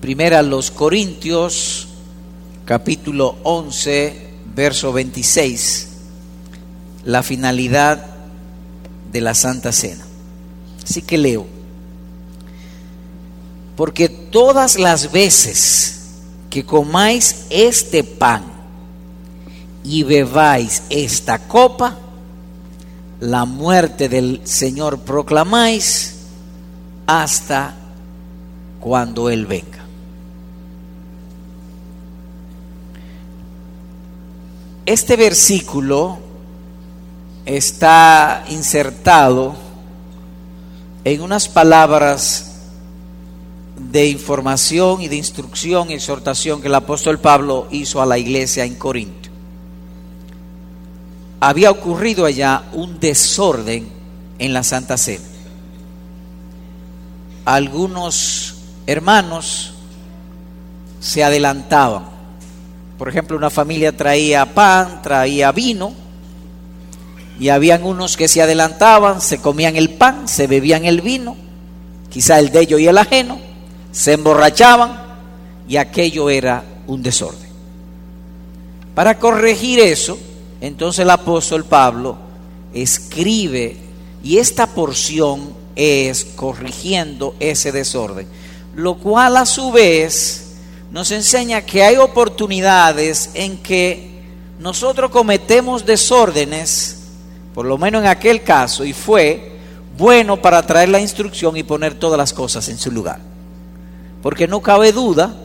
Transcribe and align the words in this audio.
Primera 0.00 0.42
los 0.42 0.70
Corintios, 0.70 1.88
capítulo 2.66 3.36
11, 3.44 4.30
verso 4.54 4.92
26, 4.92 5.88
la 7.04 7.22
finalidad 7.22 8.04
de 9.10 9.20
la 9.22 9.34
Santa 9.34 9.72
Cena. 9.72 10.04
Así 10.84 11.00
que 11.00 11.16
leo. 11.16 11.46
Porque 13.74 14.08
todas 14.10 14.78
las 14.78 15.12
veces 15.12 16.10
que 16.50 16.64
comáis 16.64 17.46
este 17.48 18.04
pan 18.04 18.44
y 19.82 20.02
bebáis 20.02 20.82
esta 20.90 21.38
copa, 21.38 21.98
la 23.20 23.46
muerte 23.46 24.10
del 24.10 24.42
Señor 24.44 25.00
proclamáis 25.00 26.16
hasta 27.06 27.74
cuando 28.78 29.30
Él 29.30 29.46
venga. 29.46 29.75
Este 34.86 35.16
versículo 35.16 36.16
está 37.44 38.44
insertado 38.50 39.56
en 41.02 41.20
unas 41.20 41.48
palabras 41.48 42.62
de 43.76 44.08
información 44.08 45.02
y 45.02 45.08
de 45.08 45.16
instrucción 45.16 45.90
y 45.90 45.94
exhortación 45.94 46.62
que 46.62 46.68
el 46.68 46.74
apóstol 46.76 47.18
Pablo 47.18 47.66
hizo 47.72 48.00
a 48.00 48.06
la 48.06 48.16
iglesia 48.16 48.64
en 48.64 48.76
Corinto. 48.76 49.28
Había 51.40 51.72
ocurrido 51.72 52.24
allá 52.24 52.62
un 52.72 53.00
desorden 53.00 53.88
en 54.38 54.52
la 54.52 54.62
Santa 54.62 54.96
Cena. 54.96 55.24
Algunos 57.44 58.54
hermanos 58.86 59.74
se 61.00 61.24
adelantaban. 61.24 62.15
Por 62.98 63.08
ejemplo, 63.08 63.36
una 63.36 63.50
familia 63.50 63.96
traía 63.96 64.54
pan, 64.54 65.02
traía 65.02 65.52
vino, 65.52 65.92
y 67.38 67.50
habían 67.50 67.84
unos 67.84 68.16
que 68.16 68.28
se 68.28 68.40
adelantaban, 68.40 69.20
se 69.20 69.38
comían 69.38 69.76
el 69.76 69.90
pan, 69.90 70.26
se 70.26 70.46
bebían 70.46 70.84
el 70.84 71.02
vino, 71.02 71.36
quizá 72.08 72.38
el 72.38 72.50
de 72.50 72.60
ellos 72.60 72.80
y 72.80 72.86
el 72.86 72.96
ajeno, 72.96 73.38
se 73.92 74.14
emborrachaban 74.14 75.02
y 75.68 75.76
aquello 75.76 76.30
era 76.30 76.64
un 76.86 77.02
desorden. 77.02 77.50
Para 78.94 79.18
corregir 79.18 79.78
eso, 79.78 80.18
entonces 80.60 81.00
el 81.00 81.10
apóstol 81.10 81.64
Pablo 81.64 82.16
escribe 82.72 83.76
y 84.22 84.38
esta 84.38 84.66
porción 84.66 85.54
es 85.76 86.24
corrigiendo 86.24 87.36
ese 87.38 87.72
desorden, 87.72 88.26
lo 88.74 88.96
cual 88.96 89.36
a 89.36 89.44
su 89.44 89.70
vez 89.72 90.45
nos 90.96 91.10
enseña 91.10 91.60
que 91.60 91.84
hay 91.84 91.96
oportunidades 91.96 93.28
en 93.34 93.58
que 93.58 94.22
nosotros 94.58 95.10
cometemos 95.10 95.84
desórdenes, 95.84 97.02
por 97.54 97.66
lo 97.66 97.76
menos 97.76 98.00
en 98.00 98.08
aquel 98.08 98.42
caso, 98.42 98.82
y 98.82 98.94
fue 98.94 99.58
bueno 99.98 100.40
para 100.40 100.64
traer 100.64 100.88
la 100.88 100.98
instrucción 100.98 101.54
y 101.58 101.62
poner 101.64 101.98
todas 101.98 102.16
las 102.16 102.32
cosas 102.32 102.66
en 102.70 102.78
su 102.78 102.90
lugar 102.90 103.20
porque 104.26 104.48
no 104.48 104.60
cabe 104.60 104.90
duda 104.90 105.36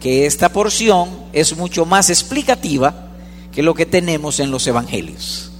que 0.00 0.26
esta 0.26 0.48
porción 0.48 1.10
es 1.32 1.56
mucho 1.56 1.86
más 1.86 2.10
explicativa 2.10 3.06
que 3.52 3.62
lo 3.62 3.72
que 3.72 3.86
tenemos 3.86 4.40
en 4.40 4.50
los 4.50 4.66
evangelios. 4.66 5.52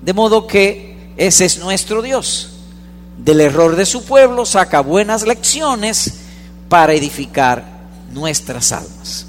De 0.00 0.14
modo 0.14 0.46
que 0.46 1.12
ese 1.18 1.44
es 1.44 1.58
nuestro 1.58 2.00
Dios. 2.00 2.50
Del 3.18 3.42
error 3.42 3.76
de 3.76 3.84
su 3.84 4.04
pueblo 4.04 4.46
saca 4.46 4.80
buenas 4.80 5.26
lecciones 5.26 6.20
para 6.70 6.94
edificar 6.94 7.71
nuestras 8.12 8.72
almas. 8.72 9.26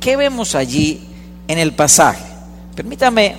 ¿Qué 0.00 0.16
vemos 0.16 0.54
allí 0.54 1.00
en 1.48 1.58
el 1.58 1.74
pasaje? 1.74 2.24
Permítame 2.74 3.36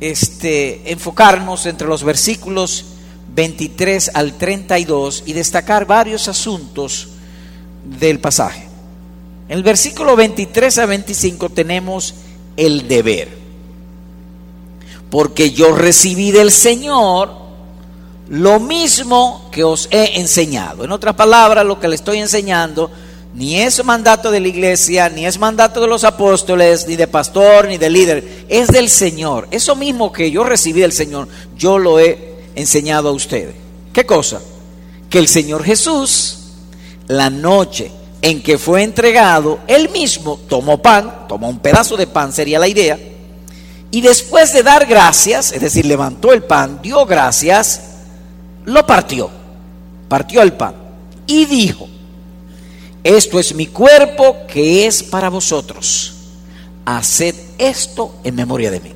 este, 0.00 0.90
enfocarnos 0.90 1.66
entre 1.66 1.86
los 1.86 2.02
versículos 2.02 2.86
23 3.34 4.10
al 4.14 4.34
32 4.34 5.24
y 5.26 5.32
destacar 5.32 5.86
varios 5.86 6.28
asuntos 6.28 7.08
del 7.84 8.18
pasaje. 8.20 8.68
En 9.48 9.58
el 9.58 9.62
versículo 9.62 10.16
23 10.16 10.78
a 10.78 10.86
25 10.86 11.50
tenemos 11.50 12.14
el 12.56 12.88
deber. 12.88 13.28
Porque 15.10 15.50
yo 15.50 15.74
recibí 15.74 16.30
del 16.30 16.50
Señor 16.50 17.42
lo 18.28 18.60
mismo 18.60 19.48
que 19.50 19.62
os 19.62 19.88
he 19.90 20.18
enseñado. 20.18 20.84
En 20.84 20.92
otras 20.92 21.14
palabras, 21.14 21.66
lo 21.66 21.78
que 21.78 21.88
le 21.88 21.96
estoy 21.96 22.18
enseñando 22.18 22.90
ni 23.34 23.60
es 23.60 23.82
mandato 23.84 24.30
de 24.30 24.40
la 24.40 24.48
iglesia, 24.48 25.08
ni 25.08 25.26
es 25.26 25.38
mandato 25.38 25.80
de 25.80 25.86
los 25.86 26.04
apóstoles, 26.04 26.86
ni 26.86 26.96
de 26.96 27.06
pastor, 27.06 27.68
ni 27.68 27.78
de 27.78 27.90
líder. 27.90 28.44
Es 28.48 28.68
del 28.68 28.88
Señor. 28.88 29.48
Eso 29.50 29.74
mismo 29.74 30.12
que 30.12 30.30
yo 30.30 30.44
recibí 30.44 30.80
del 30.80 30.92
Señor, 30.92 31.28
yo 31.56 31.78
lo 31.78 31.98
he 31.98 32.36
enseñado 32.54 33.08
a 33.08 33.12
ustedes. 33.12 33.54
¿Qué 33.92 34.04
cosa? 34.04 34.40
Que 35.08 35.18
el 35.18 35.28
Señor 35.28 35.64
Jesús 35.64 36.38
la 37.08 37.30
noche 37.30 37.90
en 38.20 38.42
que 38.42 38.58
fue 38.58 38.82
entregado, 38.82 39.60
él 39.66 39.90
mismo 39.90 40.38
tomó 40.48 40.80
pan, 40.80 41.26
tomó 41.28 41.48
un 41.48 41.58
pedazo 41.58 41.96
de 41.96 42.06
pan, 42.06 42.32
sería 42.32 42.58
la 42.58 42.68
idea, 42.68 42.98
y 43.90 44.00
después 44.00 44.52
de 44.52 44.62
dar 44.62 44.86
gracias, 44.86 45.52
es 45.52 45.60
decir, 45.60 45.84
levantó 45.84 46.32
el 46.32 46.44
pan, 46.44 46.80
dio 46.82 47.04
gracias, 47.04 47.82
lo 48.64 48.86
partió, 48.86 49.28
partió 50.08 50.40
el 50.42 50.52
pan 50.52 50.74
y 51.26 51.44
dijo, 51.46 51.88
esto 53.04 53.40
es 53.40 53.54
mi 53.54 53.66
cuerpo 53.66 54.46
que 54.46 54.86
es 54.86 55.02
para 55.02 55.28
vosotros, 55.28 56.14
haced 56.84 57.34
esto 57.58 58.14
en 58.22 58.34
memoria 58.34 58.70
de 58.70 58.80
mí. 58.80 58.92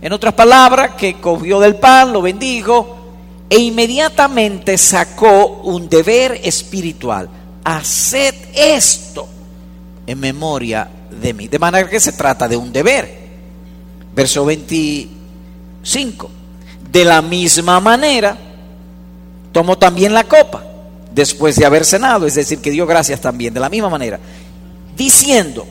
En 0.00 0.12
otras 0.12 0.34
palabras, 0.34 0.94
que 0.96 1.20
cogió 1.20 1.60
del 1.60 1.76
pan, 1.76 2.12
lo 2.12 2.22
bendijo, 2.22 2.96
e 3.48 3.58
inmediatamente 3.58 4.78
sacó 4.78 5.60
un 5.64 5.88
deber 5.88 6.40
espiritual. 6.42 7.28
Haced 7.62 8.34
esto 8.54 9.28
en 10.06 10.18
memoria 10.18 10.88
de 11.10 11.34
mí. 11.34 11.48
De 11.48 11.58
manera 11.58 11.88
que 11.88 12.00
se 12.00 12.12
trata 12.12 12.48
de 12.48 12.56
un 12.56 12.72
deber. 12.72 13.22
Verso 14.14 14.44
25. 14.44 16.30
De 16.90 17.04
la 17.04 17.22
misma 17.22 17.78
manera, 17.78 18.36
tomó 19.52 19.78
también 19.78 20.14
la 20.14 20.24
copa 20.24 20.71
después 21.14 21.56
de 21.56 21.66
haber 21.66 21.84
cenado, 21.84 22.26
es 22.26 22.34
decir, 22.34 22.58
que 22.58 22.70
dio 22.70 22.86
gracias 22.86 23.20
también, 23.20 23.52
de 23.54 23.60
la 23.60 23.68
misma 23.68 23.88
manera, 23.88 24.18
diciendo, 24.96 25.66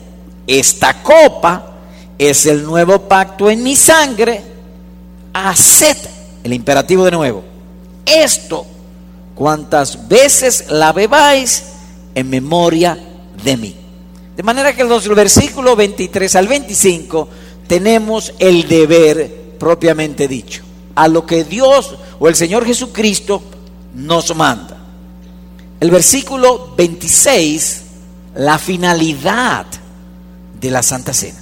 esta 0.46 1.02
copa 1.02 1.72
es 2.18 2.46
el 2.46 2.64
nuevo 2.64 3.08
pacto 3.08 3.50
en 3.50 3.62
mi 3.62 3.76
sangre, 3.76 4.42
haced, 5.32 5.96
el 6.44 6.52
imperativo 6.52 7.04
de 7.04 7.10
nuevo, 7.10 7.44
esto 8.04 8.66
cuantas 9.34 10.08
veces 10.08 10.66
la 10.68 10.92
bebáis 10.92 11.64
en 12.14 12.28
memoria 12.28 12.98
de 13.42 13.56
mí. 13.56 13.76
De 14.36 14.42
manera 14.42 14.74
que 14.74 14.84
los 14.84 15.08
versículos 15.08 15.76
23 15.76 16.36
al 16.36 16.48
25 16.48 17.28
tenemos 17.66 18.32
el 18.38 18.68
deber 18.68 19.56
propiamente 19.58 20.26
dicho, 20.28 20.62
a 20.94 21.08
lo 21.08 21.24
que 21.26 21.44
Dios 21.44 21.96
o 22.18 22.28
el 22.28 22.34
Señor 22.34 22.64
Jesucristo 22.64 23.42
nos 23.94 24.34
manda. 24.34 24.71
El 25.82 25.90
versículo 25.90 26.74
26, 26.76 27.82
la 28.36 28.56
finalidad 28.60 29.66
de 30.60 30.70
la 30.70 30.80
Santa 30.80 31.12
Cena. 31.12 31.40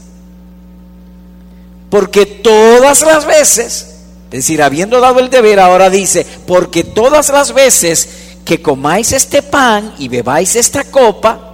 Porque 1.90 2.24
todas 2.24 3.02
las 3.02 3.26
veces 3.26 3.90
es 4.30 4.30
decir, 4.30 4.62
habiendo 4.62 4.98
dado 4.98 5.20
el 5.20 5.28
deber, 5.28 5.60
ahora 5.60 5.90
dice, 5.90 6.26
porque 6.46 6.84
todas 6.84 7.28
las 7.28 7.52
veces 7.52 8.08
que 8.42 8.62
comáis 8.62 9.12
este 9.12 9.42
pan 9.42 9.92
y 9.98 10.08
bebáis 10.08 10.56
esta 10.56 10.84
copa, 10.84 11.52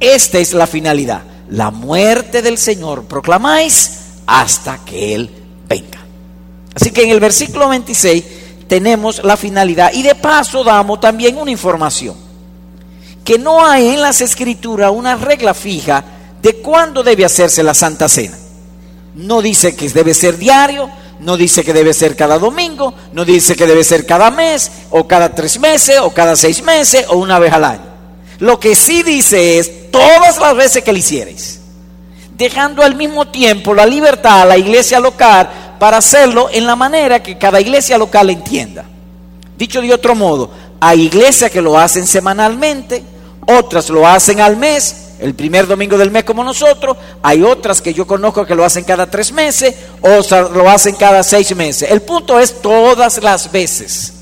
esta 0.00 0.38
es 0.38 0.54
la 0.54 0.66
finalidad, 0.66 1.24
la 1.50 1.70
muerte 1.70 2.40
del 2.40 2.56
Señor 2.56 3.04
proclamáis 3.04 3.90
hasta 4.26 4.82
que 4.82 5.14
Él 5.14 5.30
venga. 5.68 5.98
Así 6.74 6.90
que 6.90 7.02
en 7.02 7.10
el 7.10 7.20
versículo 7.20 7.68
26 7.68 8.24
tenemos 8.68 9.22
la 9.24 9.36
finalidad 9.36 9.92
y 9.92 10.02
de 10.02 10.14
paso 10.14 10.64
damos 10.64 11.00
también 11.00 11.36
una 11.36 11.50
información, 11.50 12.16
que 13.24 13.38
no 13.38 13.64
hay 13.64 13.88
en 13.88 14.02
las 14.02 14.20
escrituras 14.20 14.90
una 14.92 15.16
regla 15.16 15.54
fija 15.54 16.04
de 16.40 16.56
cuándo 16.56 17.02
debe 17.02 17.24
hacerse 17.24 17.62
la 17.62 17.74
Santa 17.74 18.08
Cena. 18.08 18.36
No 19.14 19.40
dice 19.40 19.74
que 19.74 19.88
debe 19.88 20.14
ser 20.14 20.36
diario, 20.36 20.90
no 21.20 21.36
dice 21.36 21.64
que 21.64 21.72
debe 21.72 21.94
ser 21.94 22.14
cada 22.14 22.38
domingo, 22.38 22.92
no 23.12 23.24
dice 23.24 23.56
que 23.56 23.66
debe 23.66 23.82
ser 23.82 24.04
cada 24.04 24.30
mes, 24.30 24.70
o 24.90 25.06
cada 25.08 25.34
tres 25.34 25.58
meses, 25.58 25.98
o 26.00 26.12
cada 26.12 26.36
seis 26.36 26.62
meses, 26.62 27.06
o 27.08 27.16
una 27.16 27.38
vez 27.38 27.52
al 27.52 27.64
año. 27.64 27.86
Lo 28.38 28.60
que 28.60 28.74
sí 28.74 29.02
dice 29.02 29.58
es 29.58 29.90
todas 29.90 30.38
las 30.38 30.54
veces 30.54 30.84
que 30.84 30.92
lo 30.92 30.98
hicierais, 30.98 31.60
dejando 32.36 32.82
al 32.82 32.94
mismo 32.94 33.28
tiempo 33.28 33.74
la 33.74 33.86
libertad 33.86 34.42
a 34.42 34.44
la 34.44 34.58
iglesia 34.58 35.00
local 35.00 35.48
para 35.78 35.98
hacerlo 35.98 36.48
en 36.50 36.66
la 36.66 36.76
manera 36.76 37.22
que 37.22 37.38
cada 37.38 37.60
iglesia 37.60 37.98
local 37.98 38.30
entienda. 38.30 38.84
Dicho 39.56 39.80
de 39.80 39.92
otro 39.92 40.14
modo, 40.14 40.50
hay 40.80 41.02
iglesias 41.02 41.50
que 41.50 41.62
lo 41.62 41.78
hacen 41.78 42.06
semanalmente, 42.06 43.02
otras 43.46 43.88
lo 43.90 44.06
hacen 44.06 44.40
al 44.40 44.56
mes, 44.56 45.06
el 45.18 45.34
primer 45.34 45.66
domingo 45.66 45.96
del 45.96 46.10
mes 46.10 46.24
como 46.24 46.44
nosotros, 46.44 46.96
hay 47.22 47.42
otras 47.42 47.80
que 47.80 47.94
yo 47.94 48.06
conozco 48.06 48.44
que 48.44 48.54
lo 48.54 48.64
hacen 48.64 48.84
cada 48.84 49.06
tres 49.06 49.32
meses, 49.32 49.74
o 50.02 50.20
lo 50.52 50.68
hacen 50.68 50.94
cada 50.96 51.22
seis 51.22 51.54
meses. 51.56 51.90
El 51.90 52.02
punto 52.02 52.38
es 52.38 52.60
todas 52.60 53.22
las 53.22 53.50
veces, 53.50 54.12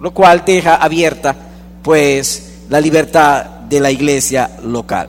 lo 0.00 0.12
cual 0.12 0.42
deja 0.44 0.76
abierta 0.76 1.36
pues 1.82 2.52
la 2.68 2.80
libertad 2.80 3.44
de 3.68 3.80
la 3.80 3.90
iglesia 3.90 4.50
local. 4.64 5.08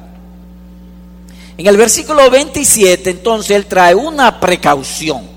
En 1.57 1.67
el 1.67 1.77
versículo 1.77 2.29
27 2.29 3.11
entonces 3.11 3.55
él 3.55 3.67
trae 3.67 3.93
una 3.93 4.39
precaución, 4.39 5.29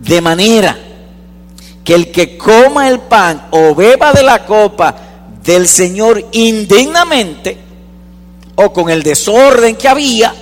de 0.00 0.20
manera 0.20 0.78
que 1.84 1.94
el 1.94 2.10
que 2.10 2.36
coma 2.36 2.88
el 2.88 3.00
pan 3.00 3.48
o 3.50 3.74
beba 3.74 4.12
de 4.12 4.22
la 4.22 4.44
copa 4.44 4.94
del 5.42 5.66
Señor 5.66 6.26
indignamente, 6.32 7.56
o 8.56 8.72
con 8.72 8.90
el 8.90 9.02
desorden 9.02 9.76
que 9.76 9.88
había, 9.88 10.34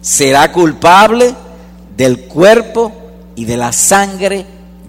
será 0.00 0.52
culpable 0.52 1.34
del 1.96 2.20
cuerpo 2.20 2.92
y 3.34 3.44
de 3.44 3.56
la 3.56 3.72
sangre 3.72 4.46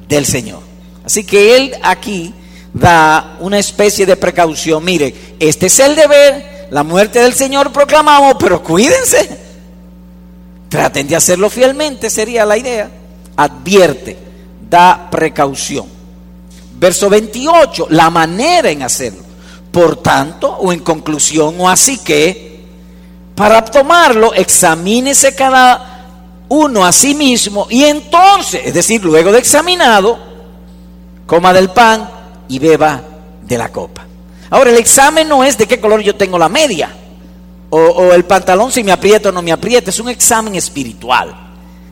del 0.08 0.26
Señor. 0.26 0.62
Así 1.04 1.24
que 1.24 1.56
él 1.58 1.74
aquí 1.82 2.34
da 2.74 3.38
una 3.40 3.58
especie 3.58 4.06
de 4.06 4.16
precaución. 4.16 4.84
Mire, 4.84 5.16
este 5.40 5.66
es 5.66 5.80
el 5.80 5.96
deber, 5.96 6.68
la 6.70 6.84
muerte 6.84 7.20
del 7.20 7.34
Señor 7.34 7.72
proclamamos, 7.72 8.36
pero 8.40 8.62
cuídense. 8.62 9.40
Traten 10.70 11.08
de 11.08 11.16
hacerlo 11.16 11.50
fielmente, 11.50 12.12
sería 12.12 12.46
la 12.46 12.58
idea. 12.58 12.99
Advierte, 13.40 14.18
da 14.70 15.08
precaución. 15.10 15.88
Verso 16.78 17.10
28, 17.10 17.88
la 17.92 18.10
manera 18.10 18.70
en 18.70 18.84
hacerlo. 18.84 19.24
Por 19.72 19.98
tanto, 19.98 20.50
o 20.50 20.74
en 20.74 20.80
conclusión, 20.80 21.56
o 21.60 21.70
así 21.70 22.00
que, 22.00 22.66
para 23.36 23.64
tomarlo, 23.64 24.34
examínese 24.34 25.34
cada 25.36 26.46
uno 26.50 26.84
a 26.84 26.92
sí 26.92 27.16
mismo 27.16 27.68
y 27.70 27.84
entonces, 27.86 28.62
es 28.66 28.74
decir, 28.74 29.06
luego 29.06 29.32
de 29.32 29.40
examinado, 29.40 30.20
coma 31.26 31.54
del 31.54 31.70
pan 31.70 32.10
y 32.50 32.60
beba 32.60 33.02
de 33.42 33.58
la 33.58 33.72
copa. 33.72 34.06
Ahora, 34.50 34.72
el 34.72 34.78
examen 34.78 35.30
no 35.30 35.46
es 35.46 35.58
de 35.58 35.68
qué 35.68 35.80
color 35.80 36.02
yo 36.02 36.16
tengo 36.16 36.38
la 36.38 36.50
media, 36.50 36.94
o, 37.70 38.12
el 38.14 38.26
pantalón 38.26 38.72
si 38.72 38.84
me 38.84 38.92
aprieta 38.92 39.30
o 39.30 39.32
no 39.32 39.42
me 39.42 39.52
aprieta, 39.52 39.92
es 39.92 40.00
un 40.00 40.10
examen 40.10 40.56
espiritual. 40.56 41.36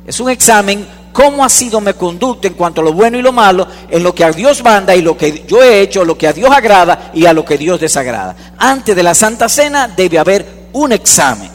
Es 0.05 0.19
un 0.19 0.29
examen 0.29 0.87
cómo 1.17 1.43
ha 1.43 1.49
sido 1.49 1.81
mi 1.81 1.93
conducta 1.93 2.47
en 2.47 2.53
cuanto 2.53 2.81
a 2.81 2.83
lo 2.83 2.93
bueno 2.93 3.17
y 3.17 3.23
lo 3.23 3.31
malo, 3.31 3.67
en 3.89 4.03
lo 4.03 4.13
que 4.13 4.23
a 4.23 4.31
Dios 4.31 4.63
manda 4.63 4.95
y 4.95 5.01
lo 5.01 5.17
que 5.17 5.45
yo 5.47 5.63
he 5.63 5.81
hecho, 5.81 6.05
lo 6.05 6.15
que 6.15 6.27
a 6.27 6.33
Dios 6.33 6.51
agrada 6.51 7.09
y 7.11 7.25
a 7.25 7.33
lo 7.33 7.43
que 7.43 7.57
Dios 7.57 7.79
desagrada. 7.79 8.35
Antes 8.59 8.95
de 8.95 9.01
la 9.01 9.15
Santa 9.15 9.49
Cena 9.49 9.87
debe 9.87 10.19
haber 10.19 10.67
un 10.73 10.91
examen. 10.91 11.49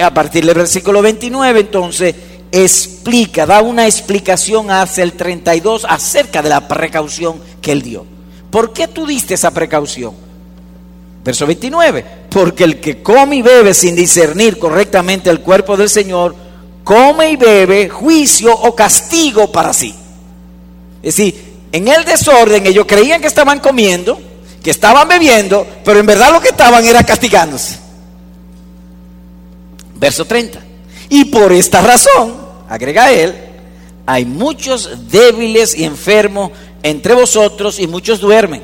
A 0.00 0.12
partir 0.12 0.44
del 0.44 0.56
versículo 0.56 1.00
29, 1.00 1.60
entonces, 1.60 2.16
explica, 2.50 3.46
da 3.46 3.62
una 3.62 3.86
explicación 3.86 4.68
hacia 4.72 5.04
el 5.04 5.12
32 5.12 5.86
acerca 5.88 6.42
de 6.42 6.48
la 6.48 6.66
precaución 6.66 7.40
que 7.62 7.70
él 7.70 7.82
dio. 7.82 8.04
¿Por 8.50 8.72
qué 8.72 8.88
tú 8.88 9.06
diste 9.06 9.34
esa 9.34 9.52
precaución? 9.52 10.12
Verso 11.22 11.46
29, 11.46 12.04
porque 12.30 12.64
el 12.64 12.80
que 12.80 13.00
come 13.00 13.36
y 13.36 13.42
bebe 13.42 13.74
sin 13.74 13.94
discernir 13.94 14.58
correctamente 14.58 15.30
el 15.30 15.38
cuerpo 15.38 15.76
del 15.76 15.88
Señor, 15.88 16.47
come 16.88 17.32
y 17.32 17.36
bebe 17.36 17.90
juicio 17.90 18.50
o 18.50 18.74
castigo 18.74 19.52
para 19.52 19.74
sí. 19.74 19.94
Es 21.02 21.16
decir, 21.16 21.58
en 21.70 21.86
el 21.86 22.02
desorden 22.02 22.66
ellos 22.66 22.86
creían 22.88 23.20
que 23.20 23.26
estaban 23.26 23.60
comiendo, 23.60 24.18
que 24.62 24.70
estaban 24.70 25.06
bebiendo, 25.06 25.66
pero 25.84 26.00
en 26.00 26.06
verdad 26.06 26.32
lo 26.32 26.40
que 26.40 26.48
estaban 26.48 26.82
era 26.86 27.04
castigándose. 27.04 27.78
Verso 29.96 30.24
30. 30.24 30.60
Y 31.10 31.26
por 31.26 31.52
esta 31.52 31.82
razón, 31.82 32.34
agrega 32.70 33.12
él, 33.12 33.34
hay 34.06 34.24
muchos 34.24 35.10
débiles 35.10 35.76
y 35.76 35.84
enfermos 35.84 36.52
entre 36.82 37.12
vosotros 37.12 37.80
y 37.80 37.86
muchos 37.86 38.18
duermen. 38.18 38.62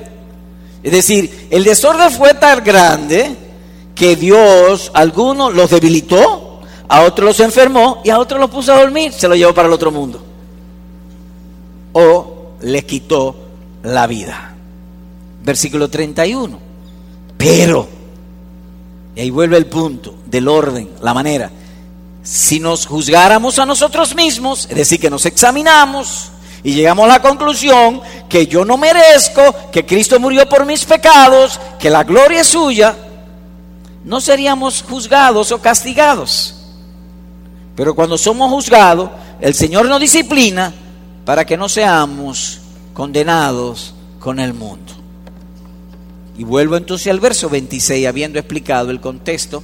Es 0.83 0.93
decir, 0.93 1.49
el 1.51 1.63
desorden 1.63 2.11
fue 2.11 2.33
tan 2.33 2.65
grande 2.65 3.37
que 3.95 4.17
Dios, 4.17 4.91
algunos 4.95 5.53
los 5.53 5.69
debilitó, 5.69 6.44
a 6.89 7.03
otro 7.03 7.27
los 7.27 7.41
enfermó 7.41 8.01
y 8.05 8.11
a 8.11 8.19
otro 8.19 8.39
los 8.39 8.51
puso 8.51 8.73
a 8.73 8.81
dormir, 8.81 9.13
se 9.13 9.29
lo 9.29 9.35
llevó 9.35 9.55
para 9.55 9.69
el 9.69 9.75
otro 9.75 9.91
mundo. 9.91 10.23
O 11.93 12.53
le 12.61 12.85
quitó 12.85 13.37
la 13.83 14.07
vida. 14.07 14.55
Versículo 15.43 15.89
31. 15.89 16.59
Pero, 17.37 17.89
y 19.15 19.21
ahí 19.21 19.31
vuelve 19.31 19.57
el 19.57 19.67
punto 19.67 20.15
del 20.27 20.49
orden, 20.49 20.91
la 21.01 21.15
manera. 21.15 21.51
Si 22.23 22.59
nos 22.59 22.87
juzgáramos 22.87 23.59
a 23.59 23.67
nosotros 23.67 24.15
mismos, 24.15 24.67
es 24.71 24.77
decir, 24.77 24.99
que 24.99 25.11
nos 25.11 25.27
examinamos 25.27 26.31
y 26.63 26.73
llegamos 26.73 27.05
a 27.05 27.09
la 27.09 27.23
conclusión 27.23 28.01
que 28.29 28.47
yo 28.47 28.65
no 28.65 28.79
merezco, 28.79 29.43
que 29.71 29.85
Cristo 29.85 30.19
murió 30.19 30.49
por 30.49 30.65
mis 30.65 30.85
pecados, 30.85 31.61
que 31.79 31.91
la 31.91 32.05
gloria 32.05 32.41
es 32.41 32.49
suya, 32.49 32.97
no 34.05 34.21
seríamos 34.21 34.83
juzgados 34.83 35.53
o 35.53 35.61
castigados. 35.61 36.64
Pero 37.77 37.95
cuando 37.95 38.17
somos 38.17 38.51
juzgados, 38.51 39.11
el 39.41 39.55
Señor 39.55 39.87
nos 39.89 40.01
disciplina 40.01 40.73
para 41.25 41.45
que 41.45 41.57
no 41.57 41.69
seamos 41.69 42.61
condenados 42.93 43.95
con 44.21 44.39
el 44.39 44.55
mundo. 44.55 44.93
Y 46.37 46.45
vuelvo 46.45 46.77
entonces 46.77 47.09
al 47.09 47.21
verso 47.21 47.49
26, 47.49 48.07
habiendo 48.07 48.39
explicado 48.39 48.91
el 48.91 49.01
contexto, 49.01 49.63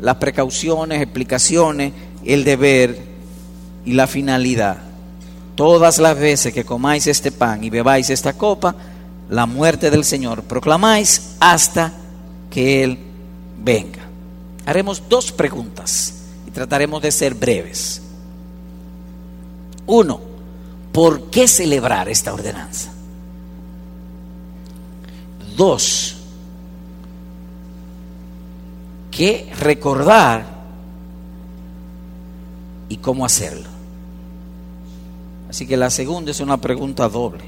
las 0.00 0.16
precauciones, 0.16 1.00
explicaciones, 1.00 1.92
el 2.24 2.44
deber 2.44 2.98
y 3.84 3.92
la 3.92 4.06
finalidad. 4.06 4.78
Todas 5.54 5.98
las 5.98 6.18
veces 6.18 6.52
que 6.52 6.64
comáis 6.64 7.06
este 7.06 7.30
pan 7.30 7.62
y 7.62 7.70
bebáis 7.70 8.10
esta 8.10 8.32
copa, 8.32 8.74
la 9.30 9.46
muerte 9.46 9.90
del 9.90 10.04
Señor 10.04 10.42
proclamáis 10.42 11.36
hasta 11.38 11.92
que 12.50 12.82
Él 12.82 12.98
venga. 13.62 14.00
Haremos 14.66 15.02
dos 15.08 15.30
preguntas 15.30 16.23
trataremos 16.54 17.02
de 17.02 17.10
ser 17.10 17.34
breves. 17.34 18.00
Uno, 19.86 20.20
¿por 20.92 21.28
qué 21.28 21.46
celebrar 21.48 22.08
esta 22.08 22.32
ordenanza? 22.32 22.90
Dos, 25.56 26.16
¿qué 29.10 29.52
recordar 29.58 30.46
y 32.88 32.96
cómo 32.98 33.26
hacerlo? 33.26 33.68
Así 35.50 35.66
que 35.66 35.76
la 35.76 35.90
segunda 35.90 36.30
es 36.30 36.40
una 36.40 36.56
pregunta 36.60 37.08
doble. 37.08 37.44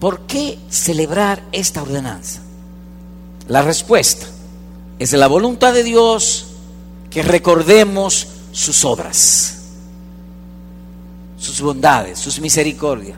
¿Por 0.00 0.20
qué 0.22 0.58
celebrar 0.68 1.42
esta 1.50 1.82
ordenanza? 1.82 2.40
La 3.48 3.62
respuesta 3.62 4.37
es 4.98 5.12
la 5.12 5.26
voluntad 5.26 5.72
de 5.72 5.84
Dios 5.84 6.46
que 7.10 7.22
recordemos 7.22 8.26
sus 8.52 8.84
obras, 8.84 9.58
sus 11.38 11.60
bondades, 11.60 12.18
sus 12.18 12.40
misericordias. 12.40 13.16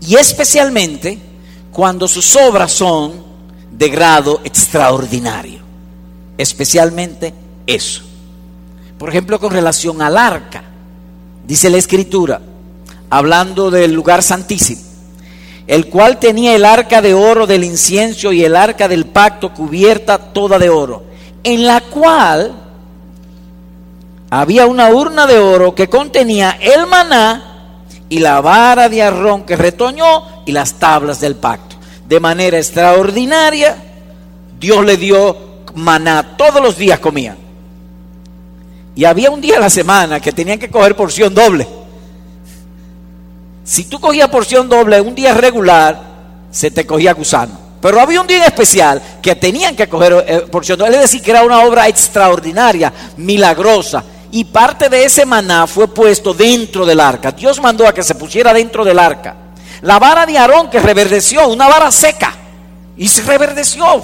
Y 0.00 0.16
especialmente 0.16 1.18
cuando 1.70 2.08
sus 2.08 2.34
obras 2.36 2.72
son 2.72 3.22
de 3.70 3.88
grado 3.88 4.40
extraordinario. 4.44 5.60
Especialmente 6.36 7.34
eso. 7.66 8.02
Por 8.98 9.10
ejemplo, 9.10 9.38
con 9.38 9.52
relación 9.52 10.00
al 10.02 10.16
arca, 10.16 10.64
dice 11.46 11.70
la 11.70 11.76
escritura, 11.76 12.40
hablando 13.10 13.70
del 13.70 13.92
lugar 13.92 14.22
santísimo 14.22 14.87
el 15.68 15.88
cual 15.88 16.18
tenía 16.18 16.56
el 16.56 16.64
arca 16.64 17.02
de 17.02 17.12
oro 17.12 17.46
del 17.46 17.62
incienso 17.62 18.32
y 18.32 18.42
el 18.42 18.56
arca 18.56 18.88
del 18.88 19.04
pacto 19.04 19.52
cubierta 19.52 20.16
toda 20.16 20.58
de 20.58 20.70
oro, 20.70 21.04
en 21.44 21.66
la 21.66 21.82
cual 21.82 22.54
había 24.30 24.66
una 24.66 24.88
urna 24.88 25.26
de 25.26 25.38
oro 25.38 25.74
que 25.74 25.88
contenía 25.88 26.56
el 26.58 26.86
maná 26.86 27.84
y 28.08 28.18
la 28.18 28.40
vara 28.40 28.88
de 28.88 29.02
arrón 29.02 29.44
que 29.44 29.56
retoñó 29.56 30.44
y 30.46 30.52
las 30.52 30.74
tablas 30.74 31.20
del 31.20 31.36
pacto. 31.36 31.76
De 32.08 32.18
manera 32.18 32.56
extraordinaria, 32.56 33.76
Dios 34.58 34.84
le 34.86 34.96
dio 34.96 35.36
maná, 35.74 36.36
todos 36.38 36.62
los 36.62 36.78
días 36.78 36.98
comían. 36.98 37.36
Y 38.94 39.04
había 39.04 39.30
un 39.30 39.42
día 39.42 39.58
a 39.58 39.60
la 39.60 39.70
semana 39.70 40.18
que 40.18 40.32
tenían 40.32 40.58
que 40.58 40.70
coger 40.70 40.96
porción 40.96 41.34
doble. 41.34 41.68
Si 43.68 43.84
tú 43.84 44.00
cogías 44.00 44.30
porción 44.30 44.66
doble 44.66 44.98
un 44.98 45.14
día 45.14 45.34
regular, 45.34 46.00
se 46.50 46.70
te 46.70 46.86
cogía 46.86 47.12
gusano. 47.12 47.52
Pero 47.82 48.00
había 48.00 48.22
un 48.22 48.26
día 48.26 48.46
especial 48.46 49.02
que 49.20 49.34
tenían 49.34 49.76
que 49.76 49.86
coger 49.86 50.24
eh, 50.26 50.38
porción 50.50 50.78
doble. 50.78 50.96
Es 50.96 51.02
decir, 51.02 51.20
que 51.20 51.32
era 51.32 51.42
una 51.42 51.60
obra 51.60 51.86
extraordinaria, 51.86 52.90
milagrosa. 53.18 54.02
Y 54.30 54.44
parte 54.44 54.88
de 54.88 55.04
ese 55.04 55.26
maná 55.26 55.66
fue 55.66 55.86
puesto 55.86 56.32
dentro 56.32 56.86
del 56.86 56.98
arca. 56.98 57.30
Dios 57.32 57.60
mandó 57.60 57.86
a 57.86 57.92
que 57.92 58.02
se 58.02 58.14
pusiera 58.14 58.54
dentro 58.54 58.86
del 58.86 58.98
arca. 58.98 59.36
La 59.82 59.98
vara 59.98 60.24
de 60.24 60.38
Aarón 60.38 60.70
que 60.70 60.80
reverdeció, 60.80 61.46
una 61.48 61.68
vara 61.68 61.90
seca, 61.90 62.32
y 62.96 63.06
se 63.06 63.20
reverdeció, 63.20 64.02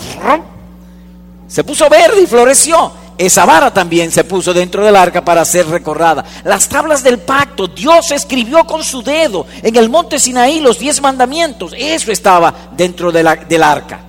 se 1.49 1.65
puso 1.65 1.89
verde 1.89 2.21
y 2.21 2.27
floreció. 2.27 2.93
Esa 3.17 3.45
vara 3.45 3.73
también 3.73 4.11
se 4.11 4.25
puso 4.25 4.53
dentro 4.53 4.85
del 4.85 4.97
arca 4.97 5.25
para 5.25 5.45
ser 5.45 5.69
recordada. 5.69 6.25
Las 6.45 6.69
tablas 6.69 7.03
del 7.05 7.19
pacto, 7.19 7.69
Dios 7.69 8.11
escribió 8.11 8.65
con 8.65 8.83
su 8.83 9.03
dedo 9.03 9.47
en 9.63 9.77
el 9.77 9.89
monte 9.89 10.19
Sinaí 10.19 10.61
los 10.61 10.79
diez 10.79 11.01
mandamientos. 11.01 11.73
Eso 11.77 12.11
estaba 12.11 12.53
dentro 12.77 13.13
de 13.13 13.23
la, 13.23 13.37
del 13.37 13.63
arca. 13.63 14.01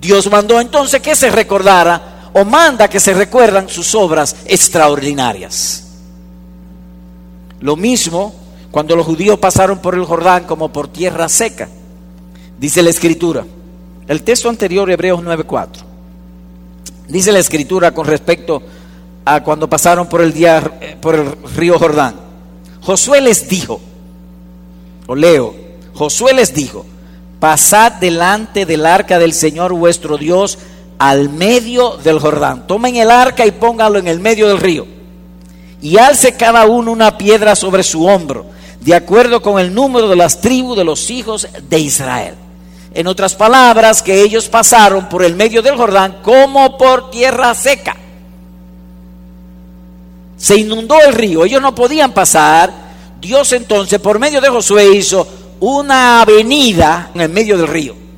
Dios 0.00 0.30
mandó 0.30 0.60
entonces 0.60 1.02
que 1.02 1.16
se 1.16 1.30
recordara 1.30 2.30
o 2.32 2.44
manda 2.44 2.88
que 2.88 3.00
se 3.00 3.12
recuerdan 3.12 3.68
sus 3.68 3.94
obras 3.96 4.36
extraordinarias. 4.46 5.84
Lo 7.60 7.74
mismo 7.74 8.34
cuando 8.70 8.94
los 8.94 9.06
judíos 9.06 9.38
pasaron 9.40 9.78
por 9.78 9.94
el 9.96 10.04
Jordán 10.04 10.44
como 10.44 10.72
por 10.72 10.86
tierra 10.86 11.28
seca. 11.28 11.68
Dice 12.56 12.82
la 12.84 12.90
escritura. 12.90 13.44
El 14.06 14.22
texto 14.22 14.48
anterior, 14.48 14.88
Hebreos 14.88 15.20
9:4. 15.20 15.87
Dice 17.08 17.32
la 17.32 17.38
escritura 17.38 17.92
con 17.92 18.06
respecto 18.06 18.62
a 19.24 19.42
cuando 19.42 19.68
pasaron 19.68 20.06
por 20.08 20.20
el, 20.20 20.32
día, 20.32 20.62
por 21.00 21.14
el 21.14 21.32
río 21.56 21.78
Jordán. 21.78 22.14
Josué 22.82 23.20
les 23.22 23.48
dijo, 23.48 23.80
o 25.06 25.14
leo, 25.14 25.54
Josué 25.94 26.34
les 26.34 26.54
dijo, 26.54 26.84
pasad 27.40 27.92
delante 27.92 28.66
del 28.66 28.84
arca 28.84 29.18
del 29.18 29.32
Señor 29.32 29.72
vuestro 29.72 30.18
Dios 30.18 30.58
al 30.98 31.30
medio 31.30 31.96
del 31.96 32.18
Jordán. 32.18 32.66
Tomen 32.66 32.96
el 32.96 33.10
arca 33.10 33.46
y 33.46 33.52
pónganlo 33.52 33.98
en 33.98 34.08
el 34.08 34.20
medio 34.20 34.48
del 34.48 34.58
río. 34.58 34.86
Y 35.80 35.96
alce 35.96 36.36
cada 36.36 36.66
uno 36.66 36.92
una 36.92 37.16
piedra 37.16 37.56
sobre 37.56 37.82
su 37.82 38.04
hombro, 38.04 38.46
de 38.80 38.94
acuerdo 38.94 39.40
con 39.40 39.58
el 39.58 39.74
número 39.74 40.08
de 40.08 40.16
las 40.16 40.40
tribus 40.40 40.76
de 40.76 40.84
los 40.84 41.10
hijos 41.10 41.48
de 41.68 41.78
Israel. 41.78 42.34
En 42.94 43.06
otras 43.06 43.34
palabras, 43.34 44.02
que 44.02 44.22
ellos 44.22 44.48
pasaron 44.48 45.08
por 45.08 45.22
el 45.22 45.34
medio 45.34 45.62
del 45.62 45.76
Jordán 45.76 46.18
como 46.22 46.78
por 46.78 47.10
tierra 47.10 47.54
seca. 47.54 47.96
Se 50.36 50.56
inundó 50.56 51.00
el 51.00 51.12
río, 51.12 51.44
ellos 51.44 51.60
no 51.60 51.74
podían 51.74 52.12
pasar. 52.12 52.72
Dios 53.20 53.52
entonces, 53.52 53.98
por 53.98 54.18
medio 54.18 54.40
de 54.40 54.48
Josué, 54.48 54.94
hizo 54.94 55.26
una 55.60 56.22
avenida 56.22 57.10
en 57.14 57.20
el 57.20 57.28
medio 57.28 57.58
del 57.58 57.66
río 57.66 58.08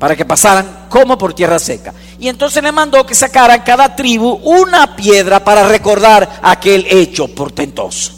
para 0.00 0.16
que 0.16 0.24
pasaran 0.24 0.86
como 0.88 1.18
por 1.18 1.34
tierra 1.34 1.58
seca. 1.58 1.92
Y 2.18 2.28
entonces 2.28 2.62
le 2.62 2.72
mandó 2.72 3.04
que 3.04 3.14
sacaran 3.14 3.60
cada 3.60 3.94
tribu 3.94 4.40
una 4.44 4.96
piedra 4.96 5.44
para 5.44 5.68
recordar 5.68 6.40
aquel 6.42 6.86
hecho 6.88 7.28
portentoso. 7.28 8.14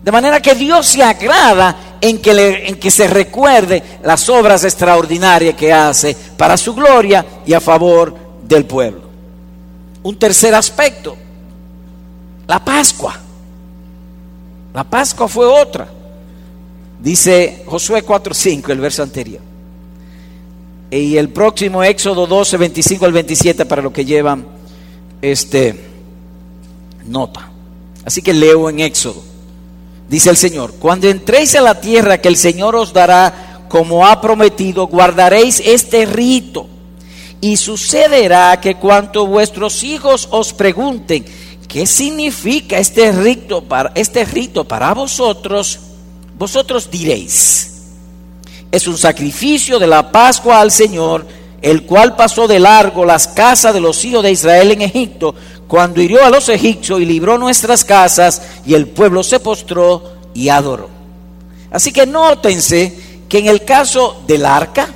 De 0.00 0.12
manera 0.12 0.40
que 0.40 0.54
Dios 0.54 0.86
se 0.86 1.02
agrada 1.02 1.76
en 2.04 2.18
que, 2.18 2.66
en 2.66 2.76
que 2.76 2.90
se 2.90 3.06
recuerde 3.06 3.82
las 4.02 4.28
obras 4.28 4.62
extraordinarias 4.62 5.54
que 5.54 5.72
hace 5.72 6.14
para 6.36 6.58
su 6.58 6.74
gloria 6.74 7.24
y 7.46 7.54
a 7.54 7.60
favor 7.62 8.14
del 8.42 8.66
pueblo. 8.66 9.00
Un 10.02 10.18
tercer 10.18 10.54
aspecto, 10.54 11.16
la 12.46 12.62
Pascua. 12.62 13.18
La 14.74 14.84
Pascua 14.84 15.28
fue 15.28 15.46
otra. 15.46 15.88
Dice 17.00 17.62
Josué 17.64 18.04
4:5, 18.04 18.70
el 18.70 18.80
verso 18.80 19.02
anterior. 19.02 19.40
Y 20.90 21.16
el 21.16 21.30
próximo 21.30 21.82
Éxodo 21.82 22.26
12, 22.26 22.58
25 22.58 23.06
al 23.06 23.12
27 23.12 23.64
para 23.64 23.80
lo 23.80 23.94
que 23.94 24.04
llevan 24.04 24.46
este 25.22 25.82
nota. 27.06 27.48
Así 28.04 28.20
que 28.20 28.34
leo 28.34 28.68
en 28.68 28.80
Éxodo. 28.80 29.33
Dice 30.08 30.30
el 30.30 30.36
Señor, 30.36 30.74
cuando 30.78 31.08
entréis 31.08 31.54
a 31.54 31.60
la 31.60 31.80
tierra 31.80 32.18
que 32.18 32.28
el 32.28 32.36
Señor 32.36 32.76
os 32.76 32.92
dará 32.92 33.66
como 33.68 34.06
ha 34.06 34.20
prometido, 34.20 34.86
guardaréis 34.86 35.60
este 35.64 36.06
rito. 36.06 36.68
Y 37.40 37.56
sucederá 37.56 38.60
que 38.60 38.76
cuanto 38.76 39.26
vuestros 39.26 39.82
hijos 39.82 40.28
os 40.30 40.52
pregunten, 40.52 41.24
¿qué 41.68 41.86
significa 41.86 42.78
este 42.78 43.12
rito 43.12 43.62
para, 43.62 43.92
este 43.94 44.24
rito 44.24 44.64
para 44.64 44.94
vosotros? 44.94 45.80
vosotros 46.36 46.90
diréis, 46.90 47.70
es 48.70 48.88
un 48.88 48.98
sacrificio 48.98 49.78
de 49.78 49.86
la 49.86 50.10
Pascua 50.10 50.60
al 50.60 50.70
Señor, 50.70 51.26
el 51.62 51.84
cual 51.84 52.16
pasó 52.16 52.46
de 52.48 52.58
largo 52.58 53.04
las 53.04 53.28
casas 53.28 53.72
de 53.72 53.80
los 53.80 54.04
hijos 54.04 54.22
de 54.22 54.32
Israel 54.32 54.72
en 54.72 54.82
Egipto, 54.82 55.34
cuando 55.68 56.00
hirió 56.00 56.24
a 56.24 56.30
los 56.30 56.48
egipcios 56.48 57.00
y 57.00 57.04
libró 57.04 57.38
nuestras 57.38 57.84
casas, 57.84 58.42
y 58.66 58.74
el 58.74 58.88
pueblo 58.88 59.22
se 59.22 59.40
postró 59.40 60.14
y 60.34 60.48
adoró. 60.48 60.88
Así 61.70 61.92
que 61.92 62.06
nótense 62.06 63.24
que 63.28 63.38
en 63.38 63.46
el 63.46 63.64
caso 63.64 64.22
del 64.26 64.46
arca, 64.46 64.88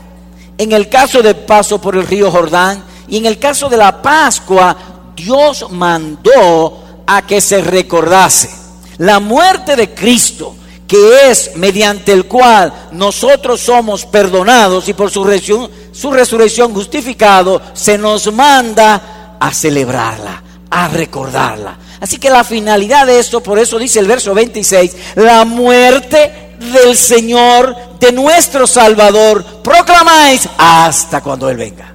en 0.56 0.72
el 0.72 0.88
caso 0.88 1.22
del 1.22 1.36
paso 1.36 1.80
por 1.80 1.96
el 1.96 2.06
río 2.06 2.30
Jordán 2.30 2.84
y 3.08 3.16
en 3.16 3.26
el 3.26 3.38
caso 3.38 3.68
de 3.68 3.76
la 3.76 4.02
Pascua, 4.02 4.76
Dios 5.16 5.66
mandó 5.70 6.84
a 7.06 7.26
que 7.26 7.40
se 7.40 7.62
recordase 7.62 8.50
la 8.98 9.20
muerte 9.20 9.76
de 9.76 9.94
Cristo, 9.94 10.54
que 10.86 11.30
es 11.30 11.52
mediante 11.56 12.12
el 12.12 12.26
cual 12.26 12.88
nosotros 12.92 13.60
somos 13.60 14.04
perdonados 14.06 14.88
y 14.88 14.94
por 14.94 15.10
su 15.10 15.24
resurrección, 15.24 15.70
su 15.92 16.10
resurrección 16.10 16.74
justificado, 16.74 17.60
se 17.74 17.96
nos 17.98 18.32
manda 18.32 19.36
a 19.40 19.52
celebrarla, 19.52 20.42
a 20.70 20.88
recordarla. 20.88 21.78
Así 22.00 22.18
que 22.18 22.30
la 22.30 22.44
finalidad 22.44 23.06
de 23.06 23.18
esto, 23.18 23.42
por 23.42 23.58
eso 23.58 23.78
dice 23.78 24.00
el 24.00 24.06
verso 24.06 24.34
26, 24.34 24.96
la 25.16 25.44
muerte 25.44 26.54
del 26.72 26.96
Señor, 26.96 27.76
de 27.98 28.12
nuestro 28.12 28.66
Salvador, 28.66 29.44
proclamáis 29.62 30.48
hasta 30.58 31.20
cuando 31.20 31.48
Él 31.48 31.56
venga. 31.56 31.94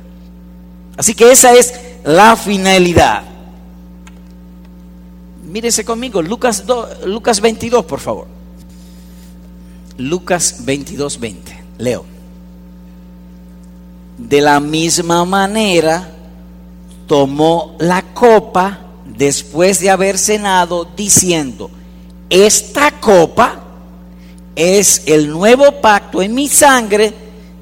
Así 0.97 1.13
que 1.13 1.31
esa 1.31 1.53
es 1.53 1.73
la 2.03 2.35
finalidad. 2.35 3.23
Mírese 5.43 5.85
conmigo, 5.85 6.21
Lucas, 6.21 6.63
Lucas 7.05 7.39
22, 7.39 7.85
por 7.85 7.99
favor. 7.99 8.27
Lucas 9.97 10.65
22, 10.65 11.19
20. 11.19 11.63
Leo. 11.77 12.05
De 14.17 14.41
la 14.41 14.59
misma 14.59 15.25
manera 15.25 16.12
tomó 17.07 17.75
la 17.79 18.01
copa 18.13 18.79
después 19.05 19.79
de 19.79 19.89
haber 19.89 20.17
cenado 20.17 20.87
diciendo, 20.95 21.69
esta 22.29 22.91
copa 22.99 23.59
es 24.55 25.03
el 25.05 25.29
nuevo 25.29 25.81
pacto 25.81 26.21
en 26.21 26.33
mi 26.33 26.47
sangre 26.47 27.13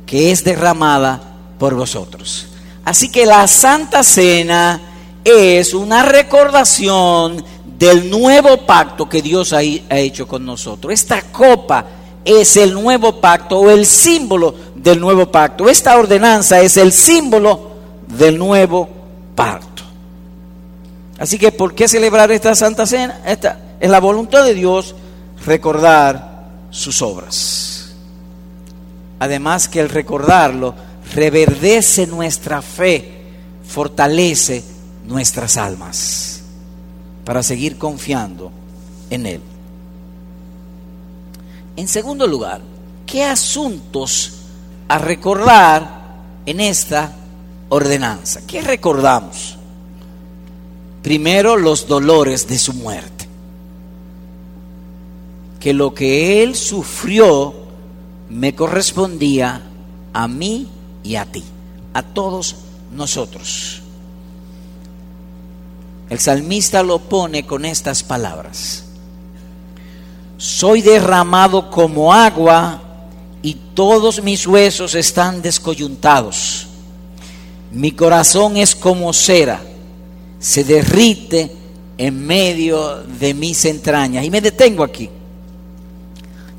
que 0.06 0.32
es 0.32 0.44
derramada 0.44 1.22
por 1.58 1.76
vosotros. 1.76 2.48
Así 2.84 3.10
que 3.10 3.26
la 3.26 3.48
Santa 3.48 4.04
Cena 4.04 4.82
es 5.24 5.74
una 5.74 6.04
recordación 6.04 7.44
del 7.78 8.10
nuevo 8.10 8.66
pacto 8.66 9.08
que 9.08 9.22
Dios 9.22 9.54
ha 9.54 9.62
hecho 9.62 10.28
con 10.28 10.46
nosotros. 10.46 10.94
Esta 10.94 11.22
copa 11.22 11.86
es 12.24 12.58
el 12.58 12.74
nuevo 12.74 13.20
pacto 13.20 13.60
o 13.60 13.70
el 13.70 13.86
símbolo 13.86 14.54
del 14.76 15.00
nuevo 15.00 15.32
pacto. 15.32 15.70
Esta 15.70 15.98
ordenanza 15.98 16.62
es 16.62 16.78
el 16.78 16.92
símbolo 16.92 17.72
del 18.08 18.38
nuevo 18.38 18.86
pacto. 18.86 19.01
Así 21.18 21.38
que, 21.38 21.52
¿por 21.52 21.76
qué 21.76 21.88
celebrar 21.88 22.32
esta 22.32 22.56
Santa 22.56 22.86
Cena? 22.86 23.22
Esta 23.26 23.60
es 23.80 23.90
la 23.90 24.00
voluntad 24.00 24.44
de 24.44 24.54
Dios 24.54 24.96
recordar 25.46 26.50
sus 26.72 27.02
obras. 27.02 27.94
Además 29.20 29.68
que 29.68 29.80
el 29.80 29.90
recordarlo 29.90 30.74
reverdece 31.14 32.08
nuestra 32.08 32.62
fe, 32.62 33.22
fortalece 33.64 34.64
nuestras 35.06 35.58
almas 35.58 36.42
para 37.24 37.44
seguir 37.44 37.78
confiando 37.78 38.52
en 39.10 39.26
Él. 39.26 39.42
En 41.76 41.88
segundo 41.88 42.26
lugar, 42.26 42.62
¿qué 43.06 43.24
asuntos 43.24 44.34
a 44.88 44.98
recordar 44.98 46.02
en 46.46 46.60
esta 46.60 47.14
ordenanza? 47.72 48.42
¿Qué 48.48 48.62
recordamos? 48.62 49.58
Primero, 51.02 51.58
los 51.58 51.88
dolores 51.88 52.48
de 52.48 52.58
su 52.58 52.74
muerte. 52.74 53.28
Que 55.60 55.74
lo 55.74 55.94
que 55.94 56.44
él 56.44 56.56
sufrió 56.56 57.54
me 58.30 58.56
correspondía 58.56 59.62
a 60.14 60.28
mí 60.28 60.68
y 61.04 61.16
a 61.16 61.26
ti, 61.26 61.44
a 61.94 62.04
todos 62.04 62.56
nosotros. 62.92 63.82
El 66.10 66.20
salmista 66.20 66.84
lo 66.84 67.00
pone 67.00 67.46
con 67.46 67.66
estas 67.66 68.04
palabras 68.04 68.86
soy 70.42 70.82
derramado 70.82 71.70
como 71.70 72.12
agua 72.12 72.82
y 73.44 73.54
todos 73.76 74.24
mis 74.24 74.48
huesos 74.48 74.96
están 74.96 75.44
descoyuntados. 75.44 76.61
Mi 77.72 77.92
corazón 77.92 78.58
es 78.58 78.76
como 78.76 79.14
cera, 79.14 79.62
se 80.40 80.64
derrite 80.64 81.52
en 81.98 82.26
medio 82.26 83.04
de 83.04 83.34
mis 83.34 83.64
entrañas. 83.66 84.26
Y 84.26 84.30
me 84.30 84.42
detengo 84.42 84.84
aquí. 84.84 85.10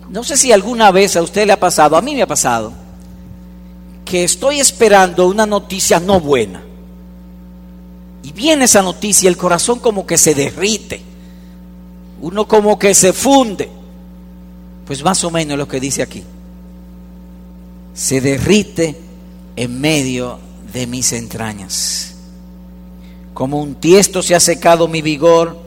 No 0.08 0.24
sé 0.24 0.36
si 0.36 0.52
alguna 0.52 0.90
vez 0.90 1.16
a 1.16 1.22
usted 1.22 1.46
le 1.46 1.52
ha 1.52 1.60
pasado, 1.60 1.96
a 1.96 2.02
mí 2.02 2.14
me 2.14 2.22
ha 2.22 2.26
pasado, 2.26 2.72
que 4.04 4.24
estoy 4.24 4.60
esperando 4.60 5.26
una 5.26 5.46
noticia 5.46 5.98
no 5.98 6.20
buena. 6.20 6.62
Y 8.22 8.32
viene 8.32 8.66
esa 8.66 8.82
noticia 8.82 9.26
y 9.26 9.28
el 9.28 9.36
corazón 9.36 9.80
como 9.80 10.06
que 10.06 10.16
se 10.16 10.34
derrite. 10.34 11.02
Uno 12.20 12.46
como 12.46 12.78
que 12.78 12.94
se 12.94 13.12
funde. 13.12 13.68
Pues 14.86 15.02
más 15.02 15.24
o 15.24 15.30
menos 15.30 15.58
lo 15.58 15.66
que 15.66 15.80
dice 15.80 16.02
aquí. 16.02 16.22
Se 17.94 18.20
derrite 18.20 18.96
en 19.56 19.80
medio 19.80 20.38
de 20.72 20.86
mis 20.86 21.12
entrañas. 21.12 22.14
Como 23.34 23.60
un 23.60 23.76
tiesto 23.76 24.22
se 24.22 24.34
ha 24.34 24.40
secado 24.40 24.88
mi 24.88 25.02
vigor 25.02 25.58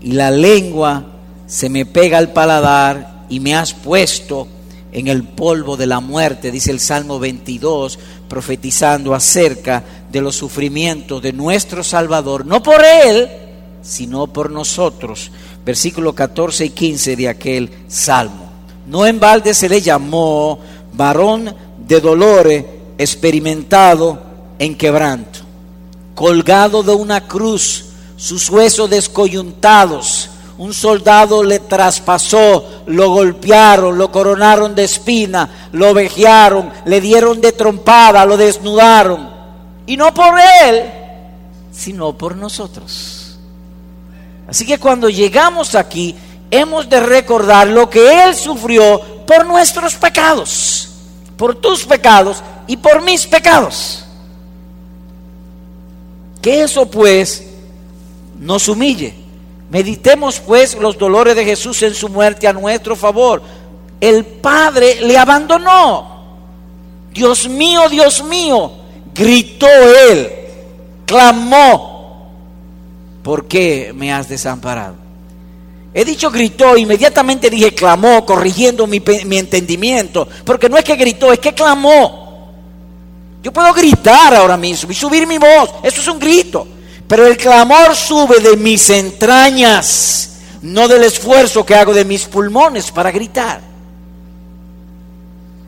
y 0.00 0.12
la 0.12 0.30
lengua 0.30 1.06
se 1.46 1.68
me 1.68 1.86
pega 1.86 2.18
al 2.18 2.32
paladar 2.32 3.24
y 3.28 3.40
me 3.40 3.54
has 3.54 3.72
puesto 3.72 4.48
en 4.92 5.08
el 5.08 5.24
polvo 5.24 5.76
de 5.76 5.86
la 5.86 6.00
muerte, 6.00 6.50
dice 6.50 6.70
el 6.70 6.80
Salmo 6.80 7.18
22, 7.18 7.98
profetizando 8.28 9.14
acerca 9.14 9.84
de 10.10 10.20
los 10.20 10.36
sufrimientos 10.36 11.22
de 11.22 11.32
nuestro 11.32 11.84
Salvador, 11.84 12.46
no 12.46 12.62
por 12.62 12.82
Él, 12.82 13.28
sino 13.82 14.26
por 14.26 14.50
nosotros. 14.50 15.30
Versículo 15.64 16.14
14 16.14 16.66
y 16.66 16.70
15 16.70 17.16
de 17.16 17.28
aquel 17.28 17.70
Salmo. 17.88 18.50
No 18.86 19.06
en 19.06 19.20
balde 19.20 19.52
se 19.52 19.68
le 19.68 19.80
llamó 19.80 20.58
varón 20.92 21.54
de 21.86 22.00
dolores, 22.00 22.64
experimentado 22.96 24.25
en 24.58 24.74
quebranto, 24.74 25.40
colgado 26.14 26.82
de 26.82 26.94
una 26.94 27.26
cruz, 27.26 27.86
sus 28.16 28.48
huesos 28.50 28.88
descoyuntados. 28.90 30.30
Un 30.58 30.72
soldado 30.72 31.42
le 31.42 31.58
traspasó, 31.58 32.82
lo 32.86 33.10
golpearon, 33.10 33.98
lo 33.98 34.10
coronaron 34.10 34.74
de 34.74 34.84
espina, 34.84 35.68
lo 35.72 35.92
vejearon, 35.92 36.70
le 36.86 37.02
dieron 37.02 37.42
de 37.42 37.52
trompada, 37.52 38.24
lo 38.24 38.38
desnudaron. 38.38 39.28
Y 39.84 39.98
no 39.98 40.14
por 40.14 40.34
él, 40.64 40.90
sino 41.70 42.16
por 42.16 42.36
nosotros. 42.36 43.36
Así 44.48 44.64
que 44.64 44.78
cuando 44.78 45.10
llegamos 45.10 45.74
aquí, 45.74 46.16
hemos 46.50 46.88
de 46.88 47.00
recordar 47.00 47.68
lo 47.68 47.90
que 47.90 48.24
Él 48.24 48.34
sufrió 48.34 49.00
por 49.26 49.44
nuestros 49.44 49.94
pecados, 49.96 50.88
por 51.36 51.56
tus 51.56 51.84
pecados 51.84 52.42
y 52.66 52.76
por 52.78 53.02
mis 53.02 53.26
pecados. 53.26 54.05
Que 56.46 56.62
eso 56.62 56.88
pues 56.88 57.44
nos 58.38 58.68
humille. 58.68 59.12
Meditemos 59.68 60.38
pues 60.38 60.76
los 60.76 60.96
dolores 60.96 61.34
de 61.34 61.44
Jesús 61.44 61.82
en 61.82 61.92
su 61.92 62.08
muerte 62.08 62.46
a 62.46 62.52
nuestro 62.52 62.94
favor. 62.94 63.42
El 64.00 64.24
Padre 64.24 65.00
le 65.00 65.18
abandonó. 65.18 66.22
Dios 67.12 67.48
mío, 67.48 67.88
Dios 67.88 68.22
mío, 68.22 68.70
gritó 69.12 69.66
él, 70.08 70.30
clamó, 71.04 72.30
¿por 73.24 73.48
qué 73.48 73.92
me 73.92 74.12
has 74.12 74.28
desamparado? 74.28 74.94
He 75.92 76.04
dicho 76.04 76.30
gritó, 76.30 76.76
inmediatamente 76.76 77.50
dije 77.50 77.74
clamó, 77.74 78.24
corrigiendo 78.24 78.86
mi, 78.86 79.02
mi 79.24 79.38
entendimiento, 79.38 80.28
porque 80.44 80.68
no 80.68 80.78
es 80.78 80.84
que 80.84 80.94
gritó, 80.94 81.32
es 81.32 81.40
que 81.40 81.54
clamó. 81.54 82.25
Yo 83.46 83.52
puedo 83.52 83.72
gritar 83.72 84.34
ahora 84.34 84.56
mismo 84.56 84.90
y 84.90 84.94
subir 84.96 85.24
mi 85.24 85.38
voz, 85.38 85.70
eso 85.84 86.00
es 86.00 86.08
un 86.08 86.18
grito. 86.18 86.66
Pero 87.06 87.28
el 87.28 87.36
clamor 87.36 87.94
sube 87.94 88.40
de 88.40 88.56
mis 88.56 88.90
entrañas, 88.90 90.38
no 90.62 90.88
del 90.88 91.04
esfuerzo 91.04 91.64
que 91.64 91.76
hago 91.76 91.94
de 91.94 92.04
mis 92.04 92.24
pulmones 92.24 92.90
para 92.90 93.12
gritar. 93.12 93.60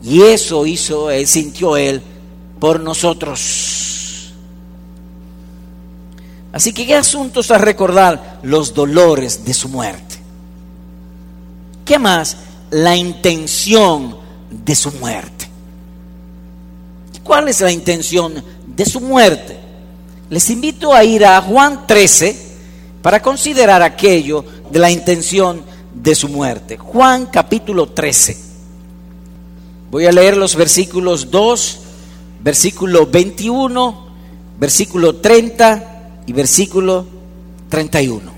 Y 0.03 0.21
eso 0.23 0.65
hizo 0.65 1.09
él, 1.09 1.25
sintió 1.25 1.77
él 1.77 2.01
por 2.59 2.81
nosotros. 2.81 4.33
Así 6.51 6.73
que 6.73 6.85
qué 6.85 6.95
asuntos 6.95 7.49
a 7.49 7.57
recordar 7.57 8.41
los 8.43 8.73
dolores 8.73 9.45
de 9.45 9.53
su 9.53 9.69
muerte. 9.69 10.17
¿Qué 11.85 11.97
más? 11.97 12.35
La 12.71 12.97
intención 12.97 14.17
de 14.51 14.75
su 14.75 14.91
muerte. 14.91 15.48
¿Cuál 17.29 17.47
es 17.47 17.61
la 17.61 17.71
intención 17.71 18.43
de 18.65 18.85
su 18.85 18.99
muerte? 18.99 19.55
Les 20.31 20.49
invito 20.49 20.91
a 20.91 21.03
ir 21.03 21.23
a 21.23 21.39
Juan 21.43 21.85
13 21.85 22.35
para 23.03 23.21
considerar 23.21 23.83
aquello 23.83 24.43
de 24.71 24.79
la 24.79 24.89
intención 24.89 25.61
de 25.93 26.15
su 26.15 26.27
muerte. 26.27 26.77
Juan 26.77 27.27
capítulo 27.27 27.89
13. 27.89 28.35
Voy 29.91 30.07
a 30.07 30.11
leer 30.11 30.37
los 30.37 30.55
versículos 30.55 31.29
2, 31.29 31.79
versículo 32.41 33.05
21, 33.05 34.07
versículo 34.59 35.17
30 35.17 36.23
y 36.25 36.33
versículo 36.33 37.05
31. 37.69 38.31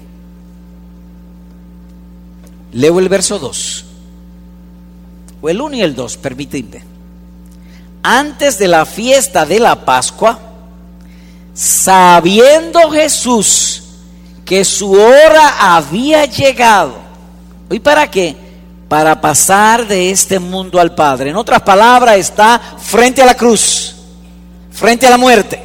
Leo 2.74 3.00
el 3.00 3.08
verso 3.08 3.40
2. 3.40 3.86
O 5.44 5.48
el 5.50 5.62
1 5.62 5.78
y 5.78 5.82
el 5.82 5.96
2, 5.96 6.18
permíteme 6.18 6.91
antes 8.04 8.58
de 8.58 8.68
la 8.68 8.86
fiesta 8.86 9.46
de 9.46 9.60
la 9.60 9.86
Pascua, 9.86 10.40
sabiendo 11.54 12.90
Jesús 12.92 13.84
que 14.46 14.66
su 14.66 14.92
hora 14.92 15.76
había 15.76 16.26
llegado. 16.26 16.96
¿Y 17.70 17.80
para 17.80 18.10
qué? 18.10 18.36
Para 18.88 19.22
pasar 19.22 19.88
de 19.88 20.12
este 20.12 20.40
mundo 20.40 20.80
al 20.80 20.94
Padre. 20.94 21.30
En 21.30 21.38
otras 21.38 21.62
palabras, 21.62 22.18
está 22.18 22.60
frente 22.78 23.22
a 23.22 23.26
la 23.26 23.36
cruz, 23.36 23.96
frente 24.72 25.08
a 25.08 25.10
la 25.10 25.18
muerte. 25.18 25.64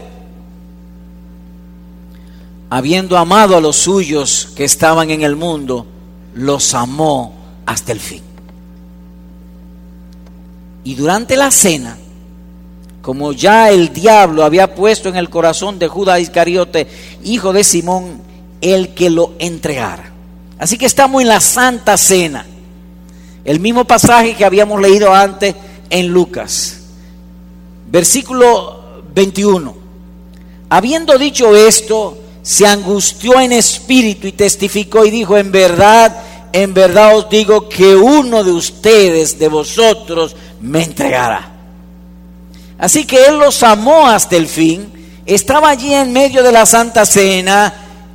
Habiendo 2.70 3.16
amado 3.16 3.57
a 3.57 3.61
los 3.61 3.77
suyos 3.77 4.49
que 4.55 4.64
estaban 4.64 5.11
en 5.11 5.22
el 5.22 5.37
mundo, 5.37 5.87
los 6.35 6.75
amó 6.75 7.35
hasta 7.64 7.92
el 7.92 8.01
fin. 8.01 8.22
Y 10.85 10.94
durante 10.94 11.37
la 11.37 11.51
cena, 11.51 11.96
como 13.07 13.33
ya 13.33 13.71
el 13.71 13.92
diablo 13.92 14.42
había 14.42 14.75
puesto 14.75 15.09
en 15.09 15.14
el 15.14 15.31
corazón 15.31 15.79
de 15.79 15.87
Judas 15.87 16.19
Iscariote, 16.19 16.88
hijo 17.23 17.53
de 17.53 17.62
Simón, 17.62 18.21
el 18.61 18.95
que 18.95 19.11
lo 19.11 19.35
entregara. 19.38 20.12
Así 20.59 20.77
que 20.77 20.87
estamos 20.87 21.23
en 21.23 21.29
la 21.29 21.38
Santa 21.40 21.97
Cena, 21.99 22.45
el 23.45 23.61
mismo 23.61 23.85
pasaje 23.85 24.35
que 24.35 24.45
habíamos 24.45 24.81
leído 24.81 25.14
antes 25.14 25.55
en 25.88 26.09
Lucas. 26.09 26.81
Versículo 27.87 29.05
21. 29.14 29.77
Habiendo 30.69 31.16
dicho 31.16 31.55
esto, 31.55 32.19
se 32.42 32.66
angustió 32.66 33.38
en 33.38 33.53
espíritu 33.53 34.27
y 34.27 34.33
testificó 34.33 35.07
y 35.07 35.12
dijo, 35.12 35.38
en 35.38 35.53
verdad, 35.53 36.25
en 36.53 36.75
verdad 36.75 37.16
os 37.16 37.31
digo 37.31 37.69
que 37.69 37.95
uno 37.95 38.42
de 38.42 38.51
ustedes, 38.51 39.38
de 39.38 39.47
vosotros, 39.47 40.35
me 40.61 40.83
entregará. 40.83 41.56
Así 42.79 43.05
que 43.07 43.27
Él 43.27 43.39
los 43.39 43.62
amó 43.62 44.07
hasta 44.07 44.37
el 44.37 44.47
fin, 44.47 44.93
estaba 45.25 45.71
allí 45.71 45.95
en 45.95 46.12
medio 46.12 46.43
de 46.43 46.53
la 46.53 46.67
Santa 46.67 47.07
Cena 47.07 47.73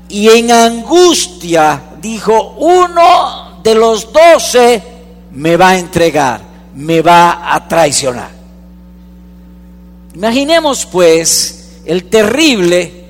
y 0.08 0.30
en 0.30 0.52
angustia 0.52 1.82
dijo, 2.02 2.56
uno 2.60 3.62
de 3.64 3.76
los 3.76 4.12
doce 4.12 4.84
me 5.32 5.58
va 5.58 5.70
a 5.70 5.80
entregar, 5.80 6.42
me 6.76 7.02
va 7.02 7.54
a 7.54 7.68
traicionar. 7.68 8.30
Imaginemos 10.14 10.86
pues 10.86 11.80
el 11.86 12.06
terrible 12.06 13.06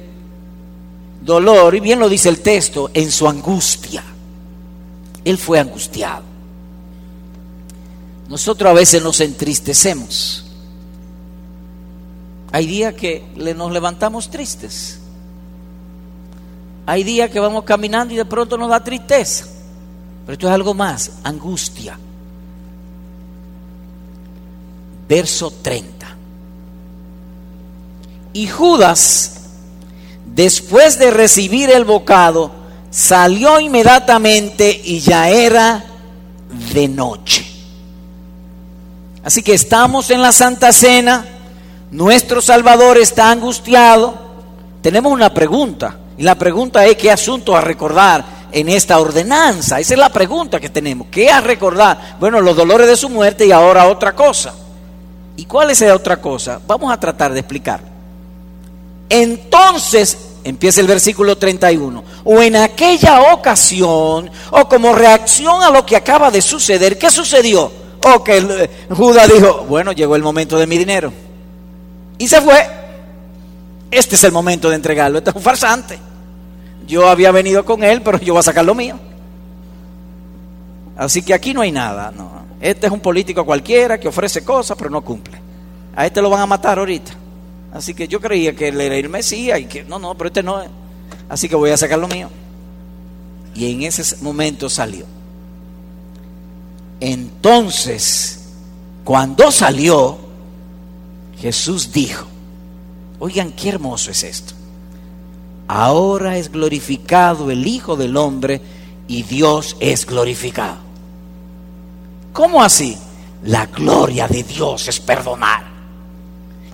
dolor, 1.22 1.76
y 1.76 1.80
bien 1.80 2.00
lo 2.00 2.08
dice 2.08 2.30
el 2.30 2.40
texto, 2.40 2.92
en 2.94 3.12
su 3.12 3.28
angustia. 3.28 4.04
Él 5.24 5.38
fue 5.38 5.60
angustiado. 5.60 6.24
Nosotros 8.30 8.70
a 8.70 8.74
veces 8.74 9.04
nos 9.04 9.20
entristecemos 9.20 10.46
hay 12.52 12.66
días 12.66 12.94
que 12.94 13.24
nos 13.56 13.72
levantamos 13.72 14.30
tristes. 14.30 15.00
Hay 16.86 17.04
días 17.04 17.30
que 17.30 17.40
vamos 17.40 17.64
caminando 17.64 18.14
y 18.14 18.18
de 18.18 18.26
pronto 18.26 18.58
nos 18.58 18.70
da 18.70 18.84
tristeza. 18.84 19.46
Pero 20.26 20.34
esto 20.34 20.48
es 20.48 20.54
algo 20.54 20.74
más, 20.74 21.12
angustia. 21.24 21.98
Verso 25.08 25.52
30. 25.62 26.08
Y 28.34 28.48
Judas, 28.48 29.42
después 30.26 31.00
de 31.00 31.12
recibir 31.12 31.70
el 31.70 31.86
bocado, 31.86 32.52
salió 32.90 33.60
inmediatamente 33.62 34.82
y 34.84 35.00
ya 35.00 35.30
era 35.30 35.86
de 36.74 36.88
noche. 36.90 37.46
Así 39.24 39.42
que 39.42 39.54
estamos 39.54 40.10
en 40.10 40.22
la 40.22 40.32
Santa 40.32 40.74
Cena 40.74 41.31
nuestro 41.92 42.42
Salvador 42.42 42.98
está 42.98 43.32
angustiado, 43.32 44.16
tenemos 44.82 45.12
una 45.12 45.34
pregunta. 45.34 45.98
Y 46.18 46.24
la 46.24 46.36
pregunta 46.36 46.86
es 46.86 46.98
qué 46.98 47.12
asunto 47.12 47.56
a 47.56 47.62
recordar 47.62 48.24
en 48.52 48.70
esta 48.70 49.00
ordenanza? 49.00 49.80
Esa 49.80 49.94
es 49.94 50.00
la 50.00 50.10
pregunta 50.10 50.60
que 50.60 50.70
tenemos. 50.70 51.08
¿Qué 51.10 51.30
a 51.30 51.42
recordar? 51.42 52.18
Bueno, 52.20 52.42
los 52.42 52.56
dolores 52.56 52.88
de 52.88 52.96
su 52.96 53.10
muerte 53.10 53.46
y 53.46 53.52
ahora 53.52 53.88
otra 53.88 54.14
cosa. 54.14 54.54
¿Y 55.36 55.46
cuál 55.46 55.72
es 55.72 55.82
esa 55.82 55.96
otra 55.96 56.18
cosa? 56.18 56.60
Vamos 56.68 56.92
a 56.92 57.00
tratar 57.00 57.34
de 57.34 57.40
explicar. 57.40 57.82
Entonces, 59.10 60.18
empieza 60.44 60.82
el 60.82 60.88
versículo 60.88 61.38
31, 61.38 62.04
o 62.24 62.42
en 62.42 62.56
aquella 62.56 63.34
ocasión, 63.34 64.30
o 64.52 64.70
como 64.70 64.94
reacción 64.94 65.62
a 65.64 65.70
lo 65.70 65.86
que 65.86 65.96
acaba 65.96 66.32
de 66.32 66.42
suceder, 66.42 66.98
¿qué 66.98 67.12
sucedió? 67.12 67.72
O 68.04 68.24
que 68.24 68.38
eh, 68.38 68.70
Judas 68.90 69.30
dijo, 69.34 69.66
bueno, 69.68 69.92
llegó 69.92 70.16
el 70.16 70.24
momento 70.24 70.58
de 70.58 70.68
mi 70.68 70.78
dinero. 70.78 71.12
Y 72.22 72.28
se 72.28 72.40
fue. 72.40 72.70
Este 73.90 74.14
es 74.14 74.24
el 74.24 74.32
momento 74.32 74.70
de 74.70 74.76
entregarlo. 74.76 75.18
Este 75.18 75.32
es 75.32 75.36
un 75.36 75.42
farsante. 75.42 75.98
Yo 76.86 77.10
había 77.10 77.32
venido 77.32 77.66
con 77.66 77.84
él, 77.84 78.04
pero 78.04 78.20
yo 78.20 78.34
voy 78.34 78.42
a 78.42 78.44
sacar 78.44 78.64
lo 78.64 78.76
mío. 78.76 79.00
Así 80.96 81.24
que 81.24 81.34
aquí 81.34 81.52
no 81.52 81.62
hay 81.62 81.72
nada. 81.72 82.12
No. 82.16 82.30
Este 82.62 82.86
es 82.86 82.94
un 82.94 83.00
político 83.00 83.44
cualquiera 83.44 84.00
que 84.00 84.08
ofrece 84.08 84.44
cosas, 84.44 84.78
pero 84.78 84.92
no 84.92 85.02
cumple. 85.02 85.40
A 85.96 86.06
este 86.06 86.22
lo 86.22 86.30
van 86.30 86.42
a 86.42 86.46
matar 86.46 86.78
ahorita. 86.78 87.12
Así 87.74 87.96
que 87.96 88.08
yo 88.08 88.22
creía 88.22 88.56
que 88.56 88.68
él 88.68 88.80
era 88.80 88.96
el 88.96 89.10
Mesías 89.10 89.60
y 89.60 89.66
que 89.66 89.84
no, 89.84 89.98
no, 89.98 90.14
pero 90.14 90.28
este 90.28 90.44
no 90.44 90.62
es. 90.62 90.70
Así 91.28 91.50
que 91.50 91.56
voy 91.56 91.72
a 91.72 91.78
sacar 91.78 91.98
lo 91.98 92.08
mío. 92.08 92.30
Y 93.56 93.72
en 93.72 93.82
ese 93.82 94.18
momento 94.18 94.70
salió. 94.70 95.08
Entonces, 97.00 98.48
cuando 99.04 99.50
salió, 99.50 100.31
Jesús 101.42 101.92
dijo, 101.92 102.28
oigan 103.20 103.52
qué 103.52 103.70
hermoso 103.70 104.12
es 104.12 104.24
esto. 104.24 104.54
Ahora 105.68 106.38
es 106.38 106.52
glorificado 106.52 107.50
el 107.50 107.66
Hijo 107.66 107.96
del 107.96 108.16
Hombre 108.16 108.62
y 109.08 109.24
Dios 109.24 109.76
es 109.80 110.06
glorificado. 110.06 110.78
¿Cómo 112.32 112.62
así? 112.62 112.98
La 113.44 113.66
gloria 113.66 114.28
de 114.28 114.44
Dios 114.44 114.88
es 114.88 115.00
perdonar. 115.00 115.64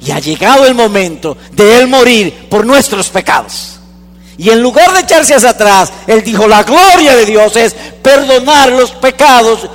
Y 0.02 0.12
ha 0.12 0.20
llegado 0.20 0.66
el 0.66 0.76
momento 0.76 1.38
de 1.54 1.80
Él 1.80 1.88
morir 1.88 2.48
por 2.50 2.66
nuestros 2.66 3.10
pecados. 3.10 3.80
Y 4.38 4.50
en 4.50 4.62
lugar 4.62 4.94
de 4.94 5.00
echarse 5.00 5.34
hacia 5.34 5.52
atrás, 5.52 5.92
Él 6.06 6.24
dijo, 6.24 6.48
la 6.48 6.64
gloria 6.64 7.16
de 7.16 7.26
Dios 7.26 7.56
es 7.56 7.74
perdonar 7.74 8.72
los 8.72 8.92
pecados 8.92 9.68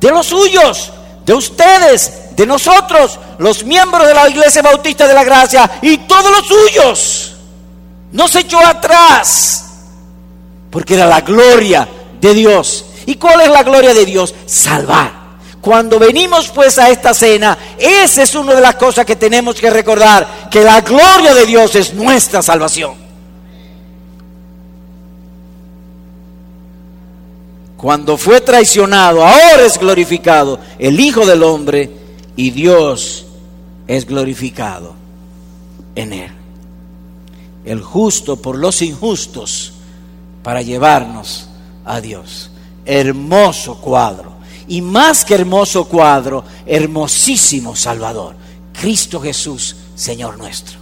de 0.00 0.10
los 0.10 0.26
suyos, 0.26 0.92
de 1.24 1.34
ustedes, 1.34 2.19
de 2.36 2.46
nosotros, 2.46 3.18
los 3.38 3.64
miembros 3.64 4.06
de 4.06 4.14
la 4.14 4.28
Iglesia 4.28 4.62
Bautista 4.62 5.06
de 5.06 5.14
la 5.14 5.24
Gracia 5.24 5.70
y 5.82 5.98
todos 5.98 6.30
los 6.30 6.46
suyos. 6.46 7.36
No 8.12 8.28
se 8.28 8.40
echó 8.40 8.58
atrás, 8.64 9.64
porque 10.70 10.94
era 10.94 11.06
la 11.06 11.20
gloria 11.20 11.88
de 12.20 12.34
Dios. 12.34 12.84
¿Y 13.06 13.16
cuál 13.16 13.40
es 13.42 13.48
la 13.48 13.62
gloria 13.62 13.94
de 13.94 14.04
Dios? 14.04 14.34
Salvar. 14.46 15.20
Cuando 15.60 15.98
venimos 15.98 16.48
pues 16.48 16.78
a 16.78 16.88
esta 16.88 17.12
cena, 17.12 17.56
esa 17.78 18.22
es 18.22 18.34
una 18.34 18.54
de 18.54 18.60
las 18.60 18.76
cosas 18.76 19.04
que 19.04 19.16
tenemos 19.16 19.56
que 19.56 19.70
recordar, 19.70 20.48
que 20.50 20.62
la 20.62 20.80
gloria 20.80 21.34
de 21.34 21.46
Dios 21.46 21.74
es 21.74 21.92
nuestra 21.92 22.40
salvación. 22.42 23.10
cuando 27.80 28.18
fue 28.18 28.42
traicionado, 28.42 29.24
ahora 29.24 29.64
es 29.64 29.78
glorificado 29.78 30.60
el 30.78 31.00
Hijo 31.00 31.24
del 31.24 31.42
Hombre 31.42 31.90
y 32.40 32.50
Dios 32.52 33.26
es 33.86 34.06
glorificado 34.06 34.94
en 35.94 36.14
él. 36.14 36.30
El 37.66 37.82
justo 37.82 38.36
por 38.36 38.56
los 38.56 38.80
injustos 38.80 39.74
para 40.42 40.62
llevarnos 40.62 41.50
a 41.84 42.00
Dios. 42.00 42.50
Hermoso 42.86 43.78
cuadro. 43.82 44.32
Y 44.68 44.80
más 44.80 45.22
que 45.22 45.34
hermoso 45.34 45.84
cuadro, 45.84 46.42
hermosísimo 46.64 47.76
Salvador. 47.76 48.36
Cristo 48.72 49.20
Jesús, 49.20 49.76
Señor 49.94 50.38
nuestro. 50.38 50.78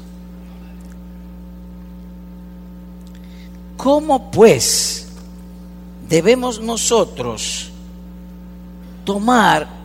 ¿Cómo 3.77 4.31
pues 4.31 5.09
debemos 6.09 6.61
nosotros 6.61 7.71
tomar 9.05 9.78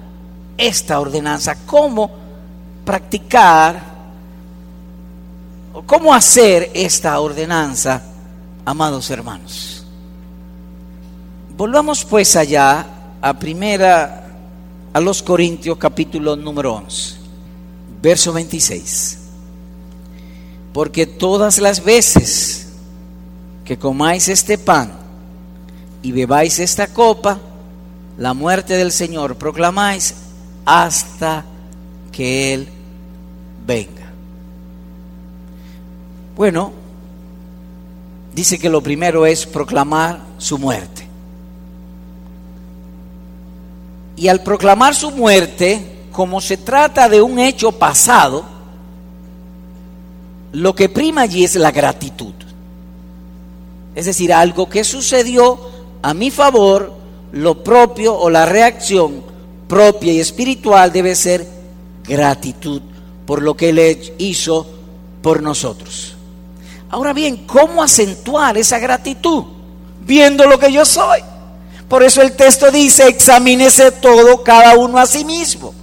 esta 0.58 1.00
ordenanza, 1.00 1.58
cómo 1.66 2.12
practicar 2.86 3.94
o 5.74 5.82
cómo 5.84 6.14
hacer 6.14 6.72
esta 6.74 7.20
ordenanza, 7.20 8.02
amados 8.66 9.10
hermanos. 9.10 9.86
Volvamos 11.56 12.04
pues 12.06 12.36
allá 12.36 12.86
a 13.22 13.34
primera 13.34 14.28
a 14.92 15.00
los 15.00 15.24
Corintios 15.24 15.78
capítulo 15.78 16.36
número 16.36 16.76
11, 16.76 17.16
verso 18.02 18.34
26. 18.34 19.20
Porque 20.72 21.06
todas 21.06 21.60
las 21.60 21.84
veces 21.84 22.68
que 23.66 23.78
comáis 23.78 24.28
este 24.28 24.58
pan 24.58 24.92
y 26.02 26.12
bebáis 26.12 26.60
esta 26.60 26.88
copa, 26.88 27.40
la 28.18 28.34
muerte 28.34 28.76
del 28.76 28.92
Señor 28.92 29.38
proclamáis 29.38 30.16
hasta 30.66 31.46
que 32.12 32.54
Él 32.54 32.68
venga. 33.66 34.12
Bueno, 36.36 36.72
dice 38.34 38.58
que 38.58 38.70
lo 38.70 38.82
primero 38.82 39.26
es 39.26 39.46
proclamar 39.46 40.20
su 40.38 40.58
muerte. 40.58 41.08
Y 44.16 44.28
al 44.28 44.42
proclamar 44.42 44.96
su 44.96 45.12
muerte, 45.12 46.06
como 46.12 46.40
se 46.40 46.58
trata 46.58 47.10
de 47.10 47.22
un 47.22 47.40
hecho 47.40 47.72
pasado, 47.72 48.46
lo 50.54 50.76
que 50.76 50.88
prima 50.90 51.22
allí 51.22 51.44
es 51.44 51.56
la 51.56 51.72
gratitud. 51.72 52.34
Es 53.96 54.06
decir, 54.06 54.34
algo 54.34 54.70
que 54.70 54.84
sucedió 54.84 55.60
a 56.02 56.14
mi 56.14 56.32
favor, 56.32 56.94
lo 57.32 57.64
propio 57.64 58.16
o 58.16 58.30
la 58.30 58.46
reacción 58.46 59.33
propia 59.74 60.14
y 60.14 60.20
espiritual 60.20 60.94
debe 60.94 61.16
ser 61.16 61.48
gratitud 62.08 62.80
por 63.26 63.42
lo 63.42 63.56
que 63.58 63.70
Él 63.70 64.14
hizo 64.20 64.68
por 65.24 65.42
nosotros. 65.42 66.14
Ahora 66.92 67.12
bien, 67.12 67.48
¿cómo 67.48 67.82
acentuar 67.82 68.56
esa 68.56 68.78
gratitud? 68.78 69.46
Viendo 70.02 70.46
lo 70.46 70.60
que 70.60 70.72
yo 70.72 70.86
soy. 70.86 71.22
Por 71.90 72.04
eso 72.04 72.22
el 72.22 72.34
texto 72.34 72.70
dice, 72.70 73.08
examínese 73.08 73.94
todo 73.94 74.44
cada 74.44 74.78
uno 74.78 75.00
a 75.00 75.08
sí 75.08 75.26
mismo. 75.26 75.74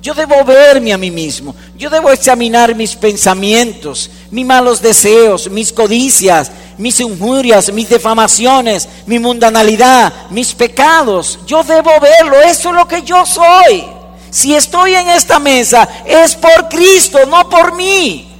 Yo 0.00 0.14
debo 0.14 0.42
verme 0.42 0.94
a 0.94 0.98
mí 0.98 1.10
mismo. 1.10 1.54
Yo 1.76 1.90
debo 1.90 2.10
examinar 2.12 2.74
mis 2.74 2.96
pensamientos, 2.96 4.10
mis 4.30 4.46
malos 4.46 4.80
deseos, 4.80 5.50
mis 5.50 5.70
codicias, 5.70 6.50
mis 6.78 7.00
injurias, 7.00 7.72
mis 7.72 7.88
defamaciones, 7.88 8.88
mi 9.06 9.18
mundanalidad, 9.18 10.12
mis 10.30 10.54
pecados. 10.54 11.38
Yo 11.46 11.62
debo 11.62 11.90
verlo. 12.00 12.40
Eso 12.40 12.70
es 12.70 12.74
lo 12.74 12.88
que 12.88 13.02
yo 13.02 13.24
soy. 13.26 13.84
Si 14.30 14.54
estoy 14.54 14.94
en 14.94 15.08
esta 15.10 15.38
mesa 15.38 15.88
es 16.04 16.34
por 16.34 16.68
Cristo, 16.68 17.20
no 17.26 17.48
por 17.48 17.74
mí. 17.76 18.30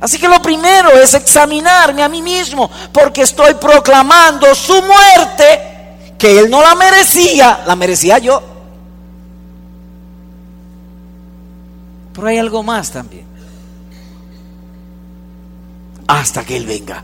Así 0.00 0.18
que 0.18 0.28
lo 0.28 0.40
primero 0.42 0.90
es 0.90 1.14
examinarme 1.14 2.02
a 2.02 2.08
mí 2.08 2.20
mismo, 2.20 2.70
porque 2.92 3.22
estoy 3.22 3.54
proclamando 3.54 4.54
su 4.54 4.74
muerte, 4.74 6.14
que 6.18 6.38
Él 6.38 6.50
no 6.50 6.60
la 6.60 6.74
merecía, 6.74 7.64
la 7.66 7.74
merecía 7.74 8.18
yo. 8.18 8.42
Pero 12.12 12.26
hay 12.28 12.38
algo 12.38 12.62
más 12.62 12.90
también. 12.90 13.33
Hasta 16.06 16.44
que 16.44 16.56
Él 16.56 16.66
venga. 16.66 17.02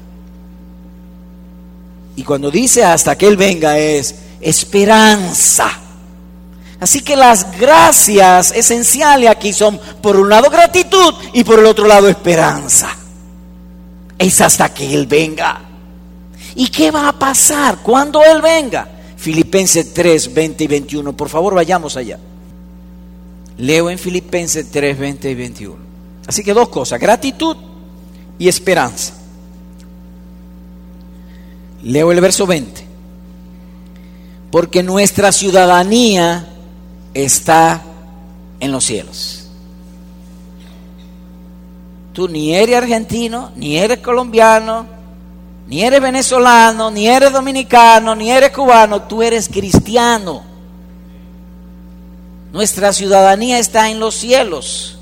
Y 2.16 2.22
cuando 2.22 2.50
dice 2.50 2.84
hasta 2.84 3.16
que 3.16 3.26
Él 3.26 3.36
venga 3.36 3.78
es 3.78 4.14
esperanza. 4.40 5.70
Así 6.78 7.02
que 7.02 7.16
las 7.16 7.58
gracias 7.58 8.52
esenciales 8.52 9.30
aquí 9.30 9.52
son 9.52 9.80
por 10.02 10.16
un 10.16 10.28
lado 10.28 10.50
gratitud 10.50 11.14
y 11.32 11.44
por 11.44 11.58
el 11.58 11.66
otro 11.66 11.86
lado 11.86 12.08
esperanza. 12.08 12.96
Es 14.18 14.40
hasta 14.40 14.72
que 14.72 14.92
Él 14.94 15.06
venga. 15.06 15.62
¿Y 16.54 16.68
qué 16.68 16.90
va 16.90 17.08
a 17.08 17.18
pasar 17.18 17.78
cuando 17.82 18.22
Él 18.22 18.42
venga? 18.42 18.86
Filipenses 19.16 19.92
3, 19.94 20.34
20 20.34 20.64
y 20.64 20.66
21. 20.66 21.16
Por 21.16 21.28
favor, 21.28 21.54
vayamos 21.54 21.96
allá. 21.96 22.18
Leo 23.58 23.90
en 23.90 23.98
Filipenses 23.98 24.70
3, 24.70 24.98
20 24.98 25.30
y 25.30 25.34
21. 25.34 25.76
Así 26.26 26.42
que 26.42 26.54
dos 26.54 26.68
cosas, 26.68 26.98
gratitud 26.98 27.56
y 28.40 28.48
esperanza. 28.48 29.12
Leo 31.82 32.10
el 32.10 32.20
verso 32.20 32.46
20. 32.46 32.86
Porque 34.50 34.82
nuestra 34.82 35.30
ciudadanía 35.30 36.48
está 37.14 37.82
en 38.58 38.72
los 38.72 38.84
cielos. 38.84 39.46
Tú 42.14 42.28
ni 42.28 42.54
eres 42.54 42.76
argentino, 42.76 43.52
ni 43.54 43.76
eres 43.76 43.98
colombiano, 43.98 44.98
Ni 45.68 45.84
eres 45.84 46.00
venezolano, 46.00 46.90
ni 46.90 47.06
eres 47.06 47.32
dominicano, 47.32 48.16
ni 48.16 48.28
eres 48.28 48.50
cubano, 48.50 49.02
tú 49.02 49.22
eres 49.22 49.48
cristiano. 49.48 50.42
Nuestra 52.52 52.92
ciudadanía 52.92 53.60
está 53.60 53.88
en 53.88 54.00
los 54.00 54.16
cielos. 54.16 54.98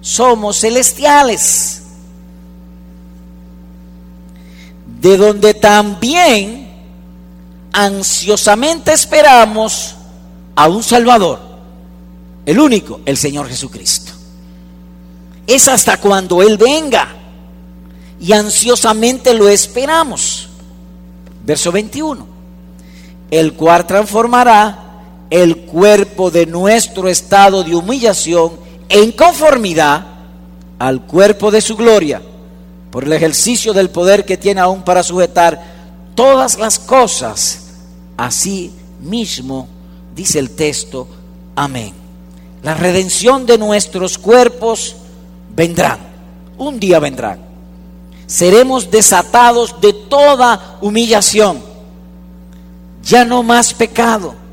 Somos 0.00 0.58
celestiales. 0.58 1.85
De 5.00 5.16
donde 5.16 5.54
también 5.54 6.68
ansiosamente 7.72 8.92
esperamos 8.92 9.94
a 10.54 10.68
un 10.68 10.82
Salvador. 10.82 11.40
El 12.44 12.60
único, 12.60 13.00
el 13.04 13.16
Señor 13.16 13.48
Jesucristo. 13.48 14.12
Es 15.46 15.68
hasta 15.68 15.98
cuando 15.98 16.42
Él 16.42 16.56
venga. 16.56 17.14
Y 18.20 18.32
ansiosamente 18.32 19.34
lo 19.34 19.48
esperamos. 19.48 20.48
Verso 21.44 21.70
21. 21.70 22.26
El 23.30 23.52
cual 23.54 23.86
transformará 23.86 24.86
el 25.30 25.58
cuerpo 25.66 26.30
de 26.30 26.46
nuestro 26.46 27.08
estado 27.08 27.64
de 27.64 27.74
humillación 27.74 28.52
en 28.88 29.12
conformidad 29.12 30.06
al 30.78 31.02
cuerpo 31.02 31.50
de 31.50 31.60
su 31.60 31.76
gloria, 31.76 32.22
por 32.90 33.04
el 33.04 33.12
ejercicio 33.12 33.72
del 33.72 33.90
poder 33.90 34.24
que 34.24 34.36
tiene 34.36 34.60
aún 34.60 34.82
para 34.82 35.02
sujetar 35.02 35.62
todas 36.14 36.58
las 36.58 36.78
cosas. 36.78 37.62
Así 38.16 38.72
mismo 39.00 39.68
dice 40.14 40.38
el 40.38 40.50
texto, 40.50 41.08
amén. 41.54 41.92
La 42.62 42.74
redención 42.74 43.46
de 43.46 43.58
nuestros 43.58 44.18
cuerpos 44.18 44.96
vendrán, 45.54 45.98
un 46.58 46.80
día 46.80 46.98
vendrán. 46.98 47.40
Seremos 48.26 48.90
desatados 48.90 49.80
de 49.80 49.92
toda 49.92 50.78
humillación, 50.80 51.62
ya 53.02 53.24
no 53.24 53.42
más 53.42 53.72
pecado 53.72 54.46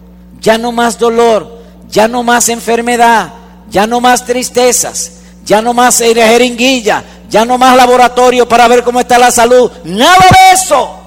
ya 0.43 0.57
no 0.57 0.73
más 0.73 0.99
dolor, 0.99 1.63
ya 1.89 2.09
no 2.09 2.21
más 2.21 2.49
enfermedad, 2.49 3.33
ya 3.71 3.87
no 3.87 4.01
más 4.01 4.25
tristezas, 4.25 5.13
ya 5.45 5.61
no 5.61 5.73
más 5.73 5.99
jeringuilla, 5.99 7.03
ya 7.29 7.45
no 7.45 7.57
más 7.57 7.75
laboratorio 7.75 8.47
para 8.47 8.67
ver 8.67 8.83
cómo 8.83 8.99
está 8.99 9.17
la 9.17 9.31
salud. 9.31 9.71
Nada 9.83 10.25
de 10.29 10.53
eso. 10.53 10.99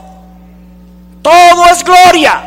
Todo 1.22 1.66
es 1.72 1.85
gloria. 1.85 2.42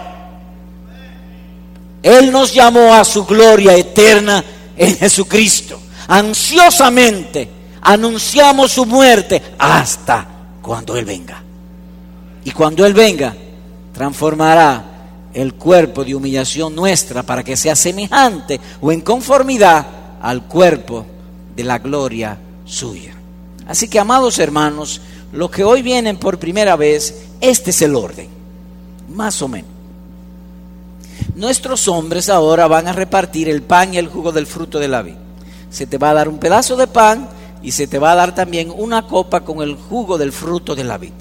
Él 2.02 2.32
nos 2.32 2.54
llamó 2.54 2.94
a 2.94 3.04
su 3.04 3.26
gloria 3.26 3.76
eterna 3.76 4.44
en 4.78 4.96
Jesucristo. 4.96 5.80
Ansiosamente 6.08 7.50
anunciamos 7.82 8.72
su 8.72 8.86
muerte 8.86 9.42
hasta 9.58 10.26
cuando 10.62 10.96
Él 10.96 11.06
venga. 11.06 11.44
Y 12.46 12.52
cuando 12.52 12.86
Él 12.86 12.94
venga, 12.94 13.36
transformará 13.94 14.86
el 15.34 15.54
cuerpo 15.54 16.04
de 16.04 16.16
humillación 16.16 16.74
nuestra 16.74 17.24
para 17.24 17.44
que 17.44 17.58
sea 17.58 17.76
semejante 17.76 18.60
o 18.82 18.92
en 18.92 19.02
conformidad 19.02 19.86
al 20.22 20.44
cuerpo 20.44 21.06
de 21.56 21.64
la 21.64 21.80
gloria 21.80 22.38
suya. 22.66 23.19
Así 23.70 23.88
que, 23.88 24.00
amados 24.00 24.38
hermanos, 24.40 25.00
los 25.32 25.50
que 25.50 25.64
hoy 25.64 25.82
vienen 25.82 26.18
por 26.18 26.40
primera 26.40 26.76
vez, 26.76 27.28
este 27.40 27.70
es 27.70 27.82
el 27.82 27.96
orden, 27.96 28.28
más 29.16 29.42
o 29.42 29.48
menos. 29.48 29.72
Nuestros 31.36 31.88
hombres 31.88 32.28
ahora 32.28 32.68
van 32.68 32.90
a 32.90 32.92
repartir 32.92 33.48
el 33.48 33.62
pan 33.62 33.94
y 33.94 33.98
el 33.98 34.08
jugo 34.08 34.34
del 34.34 34.46
fruto 34.46 34.78
de 34.78 34.90
la 34.90 35.02
vid. 35.02 35.16
Se 35.70 35.88
te 35.88 35.98
va 35.98 36.10
a 36.10 36.16
dar 36.16 36.28
un 36.28 36.40
pedazo 36.40 36.76
de 36.76 36.88
pan 36.88 37.30
y 37.64 37.72
se 37.72 37.88
te 37.88 37.98
va 37.98 38.12
a 38.12 38.16
dar 38.16 38.36
también 38.36 38.74
una 38.76 39.08
copa 39.08 39.46
con 39.46 39.62
el 39.62 39.76
jugo 39.76 40.18
del 40.18 40.34
fruto 40.34 40.76
de 40.76 40.84
la 40.84 40.98
vid. 40.98 41.14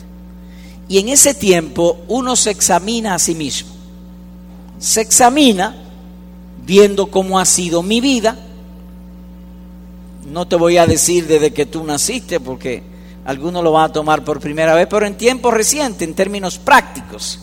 Y 0.88 0.98
en 0.98 1.10
ese 1.10 1.34
tiempo 1.34 2.00
uno 2.08 2.34
se 2.34 2.50
examina 2.50 3.14
a 3.14 3.20
sí 3.20 3.36
mismo 3.36 3.78
se 4.78 5.00
examina 5.00 5.74
viendo 6.64 7.06
cómo 7.06 7.38
ha 7.38 7.44
sido 7.44 7.82
mi 7.82 8.00
vida. 8.00 8.36
No 10.30 10.46
te 10.46 10.56
voy 10.56 10.76
a 10.76 10.86
decir 10.86 11.26
desde 11.26 11.52
que 11.52 11.66
tú 11.66 11.84
naciste 11.84 12.40
porque 12.40 12.82
algunos 13.24 13.62
lo 13.62 13.72
van 13.72 13.90
a 13.90 13.92
tomar 13.92 14.24
por 14.24 14.40
primera 14.40 14.74
vez, 14.74 14.86
pero 14.88 15.06
en 15.06 15.16
tiempo 15.16 15.50
reciente, 15.50 16.04
en 16.04 16.14
términos 16.14 16.58
prácticos, 16.58 17.40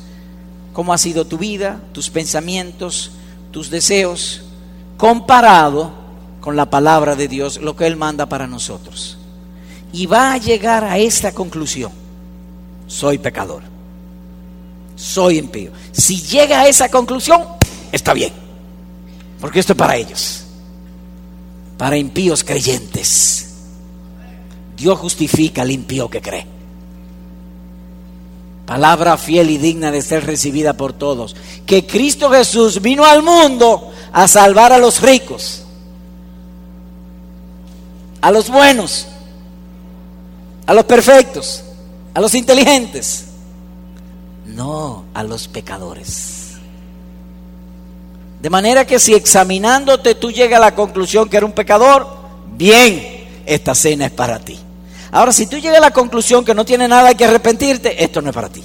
cómo 0.73 0.93
ha 0.93 0.97
sido 0.97 1.25
tu 1.25 1.37
vida, 1.37 1.81
tus 1.91 2.09
pensamientos, 2.09 3.11
tus 3.51 3.69
deseos, 3.69 4.43
comparado 4.97 5.91
con 6.41 6.55
la 6.55 6.69
palabra 6.69 7.15
de 7.15 7.27
Dios, 7.27 7.57
lo 7.61 7.75
que 7.75 7.87
Él 7.87 7.95
manda 7.95 8.27
para 8.27 8.47
nosotros. 8.47 9.17
Y 9.91 10.05
va 10.05 10.33
a 10.33 10.37
llegar 10.37 10.83
a 10.83 10.97
esta 10.97 11.31
conclusión, 11.31 11.91
soy 12.87 13.17
pecador 13.17 13.75
soy 14.95 15.37
impío. 15.37 15.71
Si 15.91 16.21
llega 16.21 16.61
a 16.61 16.67
esa 16.67 16.89
conclusión, 16.89 17.41
está 17.91 18.13
bien. 18.13 18.33
Porque 19.39 19.59
esto 19.59 19.73
es 19.73 19.77
para 19.77 19.95
ellos. 19.95 20.44
Para 21.77 21.97
impíos 21.97 22.43
creyentes. 22.43 23.53
Dios 24.77 24.99
justifica 24.99 25.61
al 25.61 25.71
impío 25.71 26.09
que 26.09 26.21
cree. 26.21 26.45
Palabra 28.65 29.17
fiel 29.17 29.49
y 29.49 29.57
digna 29.57 29.91
de 29.91 30.01
ser 30.01 30.25
recibida 30.25 30.73
por 30.73 30.93
todos. 30.93 31.35
Que 31.65 31.85
Cristo 31.85 32.29
Jesús 32.31 32.81
vino 32.81 33.05
al 33.05 33.21
mundo 33.21 33.91
a 34.11 34.27
salvar 34.27 34.73
a 34.73 34.77
los 34.77 35.01
ricos, 35.01 35.63
a 38.21 38.31
los 38.31 38.49
buenos, 38.49 39.07
a 40.65 40.73
los 40.73 40.85
perfectos, 40.85 41.63
a 42.13 42.21
los 42.21 42.33
inteligentes 42.33 43.25
no 44.45 45.05
a 45.13 45.23
los 45.23 45.47
pecadores. 45.47 46.34
De 48.45 48.51
manera 48.51 48.85
que 48.85 48.99
si 48.99 49.15
examinándote 49.15 50.13
tú 50.13 50.29
llegas 50.29 50.57
a 50.57 50.65
la 50.65 50.75
conclusión 50.75 51.27
que 51.27 51.37
eres 51.37 51.47
un 51.47 51.55
pecador, 51.55 52.07
bien, 52.55 53.25
esta 53.43 53.73
cena 53.73 54.05
es 54.05 54.11
para 54.11 54.37
ti. 54.37 54.59
Ahora, 55.11 55.33
si 55.33 55.47
tú 55.47 55.57
llegas 55.57 55.79
a 55.79 55.81
la 55.81 55.89
conclusión 55.89 56.45
que 56.45 56.53
no 56.53 56.63
tiene 56.63 56.87
nada 56.87 57.15
que 57.15 57.25
arrepentirte, 57.25 58.03
esto 58.03 58.21
no 58.21 58.29
es 58.29 58.35
para 58.35 58.49
ti. 58.49 58.63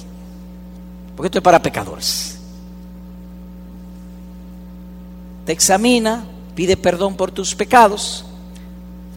Porque 1.15 1.29
esto 1.29 1.39
es 1.39 1.43
para 1.43 1.63
pecadores. 1.63 2.37
Te 5.47 5.51
examina, 5.51 6.25
pide 6.53 6.77
perdón 6.77 7.15
por 7.15 7.31
tus 7.31 7.55
pecados. 7.55 8.23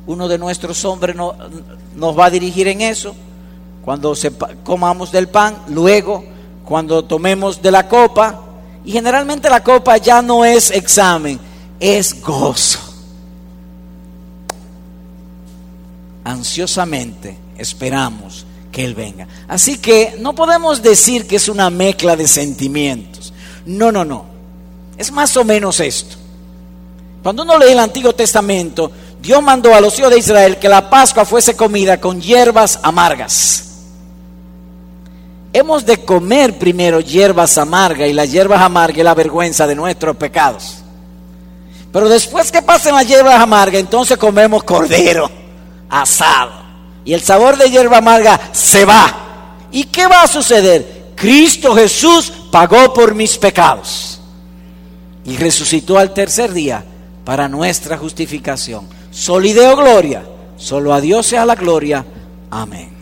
Uno 0.06 0.28
de 0.28 0.38
nuestros 0.38 0.82
hombres 0.86 1.14
nos 1.14 2.18
va 2.18 2.24
a 2.24 2.30
dirigir 2.30 2.68
en 2.68 2.80
eso. 2.80 3.14
Cuando 3.84 4.14
comamos 4.64 5.12
del 5.12 5.28
pan, 5.28 5.58
luego 5.68 6.24
cuando 6.64 7.04
tomemos 7.04 7.60
de 7.60 7.70
la 7.70 7.86
copa, 7.86 8.40
y 8.84 8.92
generalmente 8.92 9.48
la 9.48 9.62
copa 9.62 9.96
ya 9.96 10.20
no 10.20 10.44
es 10.44 10.70
examen, 10.70 11.40
es 11.80 12.20
gozo. 12.20 12.78
Ansiosamente 16.22 17.36
esperamos 17.56 18.46
que 18.70 18.84
Él 18.84 18.94
venga. 18.94 19.26
Así 19.48 19.78
que 19.78 20.16
no 20.20 20.34
podemos 20.34 20.82
decir 20.82 21.26
que 21.26 21.36
es 21.36 21.48
una 21.48 21.70
mezcla 21.70 22.16
de 22.16 22.28
sentimientos. 22.28 23.32
No, 23.66 23.90
no, 23.90 24.04
no. 24.04 24.26
Es 24.96 25.10
más 25.10 25.36
o 25.36 25.44
menos 25.44 25.80
esto. 25.80 26.16
Cuando 27.22 27.42
uno 27.42 27.58
lee 27.58 27.72
el 27.72 27.78
Antiguo 27.78 28.14
Testamento, 28.14 28.90
Dios 29.20 29.42
mandó 29.42 29.74
a 29.74 29.80
los 29.80 29.98
hijos 29.98 30.10
de 30.10 30.18
Israel 30.18 30.58
que 30.58 30.68
la 30.68 30.90
Pascua 30.90 31.24
fuese 31.24 31.56
comida 31.56 31.98
con 32.00 32.20
hierbas 32.20 32.78
amargas 32.82 33.73
hemos 35.54 35.86
de 35.86 36.04
comer 36.04 36.58
primero 36.58 37.00
hierbas 37.00 37.56
amargas 37.56 38.08
y 38.08 38.12
las 38.12 38.30
hierbas 38.30 38.60
amargas 38.60 38.98
es 38.98 39.04
la 39.04 39.14
vergüenza 39.14 39.66
de 39.66 39.76
nuestros 39.76 40.16
pecados. 40.16 40.78
Pero 41.92 42.08
después 42.08 42.50
que 42.50 42.60
pasen 42.60 42.94
las 42.94 43.06
hierbas 43.06 43.40
amargas, 43.40 43.80
entonces 43.80 44.18
comemos 44.18 44.64
cordero 44.64 45.30
asado. 45.88 46.52
Y 47.04 47.14
el 47.14 47.22
sabor 47.22 47.56
de 47.56 47.70
hierba 47.70 47.98
amarga 47.98 48.38
se 48.52 48.84
va. 48.84 49.14
¿Y 49.70 49.84
qué 49.84 50.06
va 50.06 50.22
a 50.22 50.26
suceder? 50.26 51.12
Cristo 51.14 51.74
Jesús 51.74 52.32
pagó 52.50 52.92
por 52.92 53.14
mis 53.14 53.38
pecados 53.38 54.20
y 55.24 55.36
resucitó 55.36 55.98
al 55.98 56.12
tercer 56.12 56.52
día 56.52 56.84
para 57.24 57.48
nuestra 57.48 57.96
justificación. 57.96 58.88
Solideo 59.12 59.76
gloria. 59.76 60.24
Solo 60.56 60.92
a 60.92 61.00
Dios 61.00 61.26
sea 61.26 61.46
la 61.46 61.54
gloria. 61.54 62.04
Amén. 62.50 62.93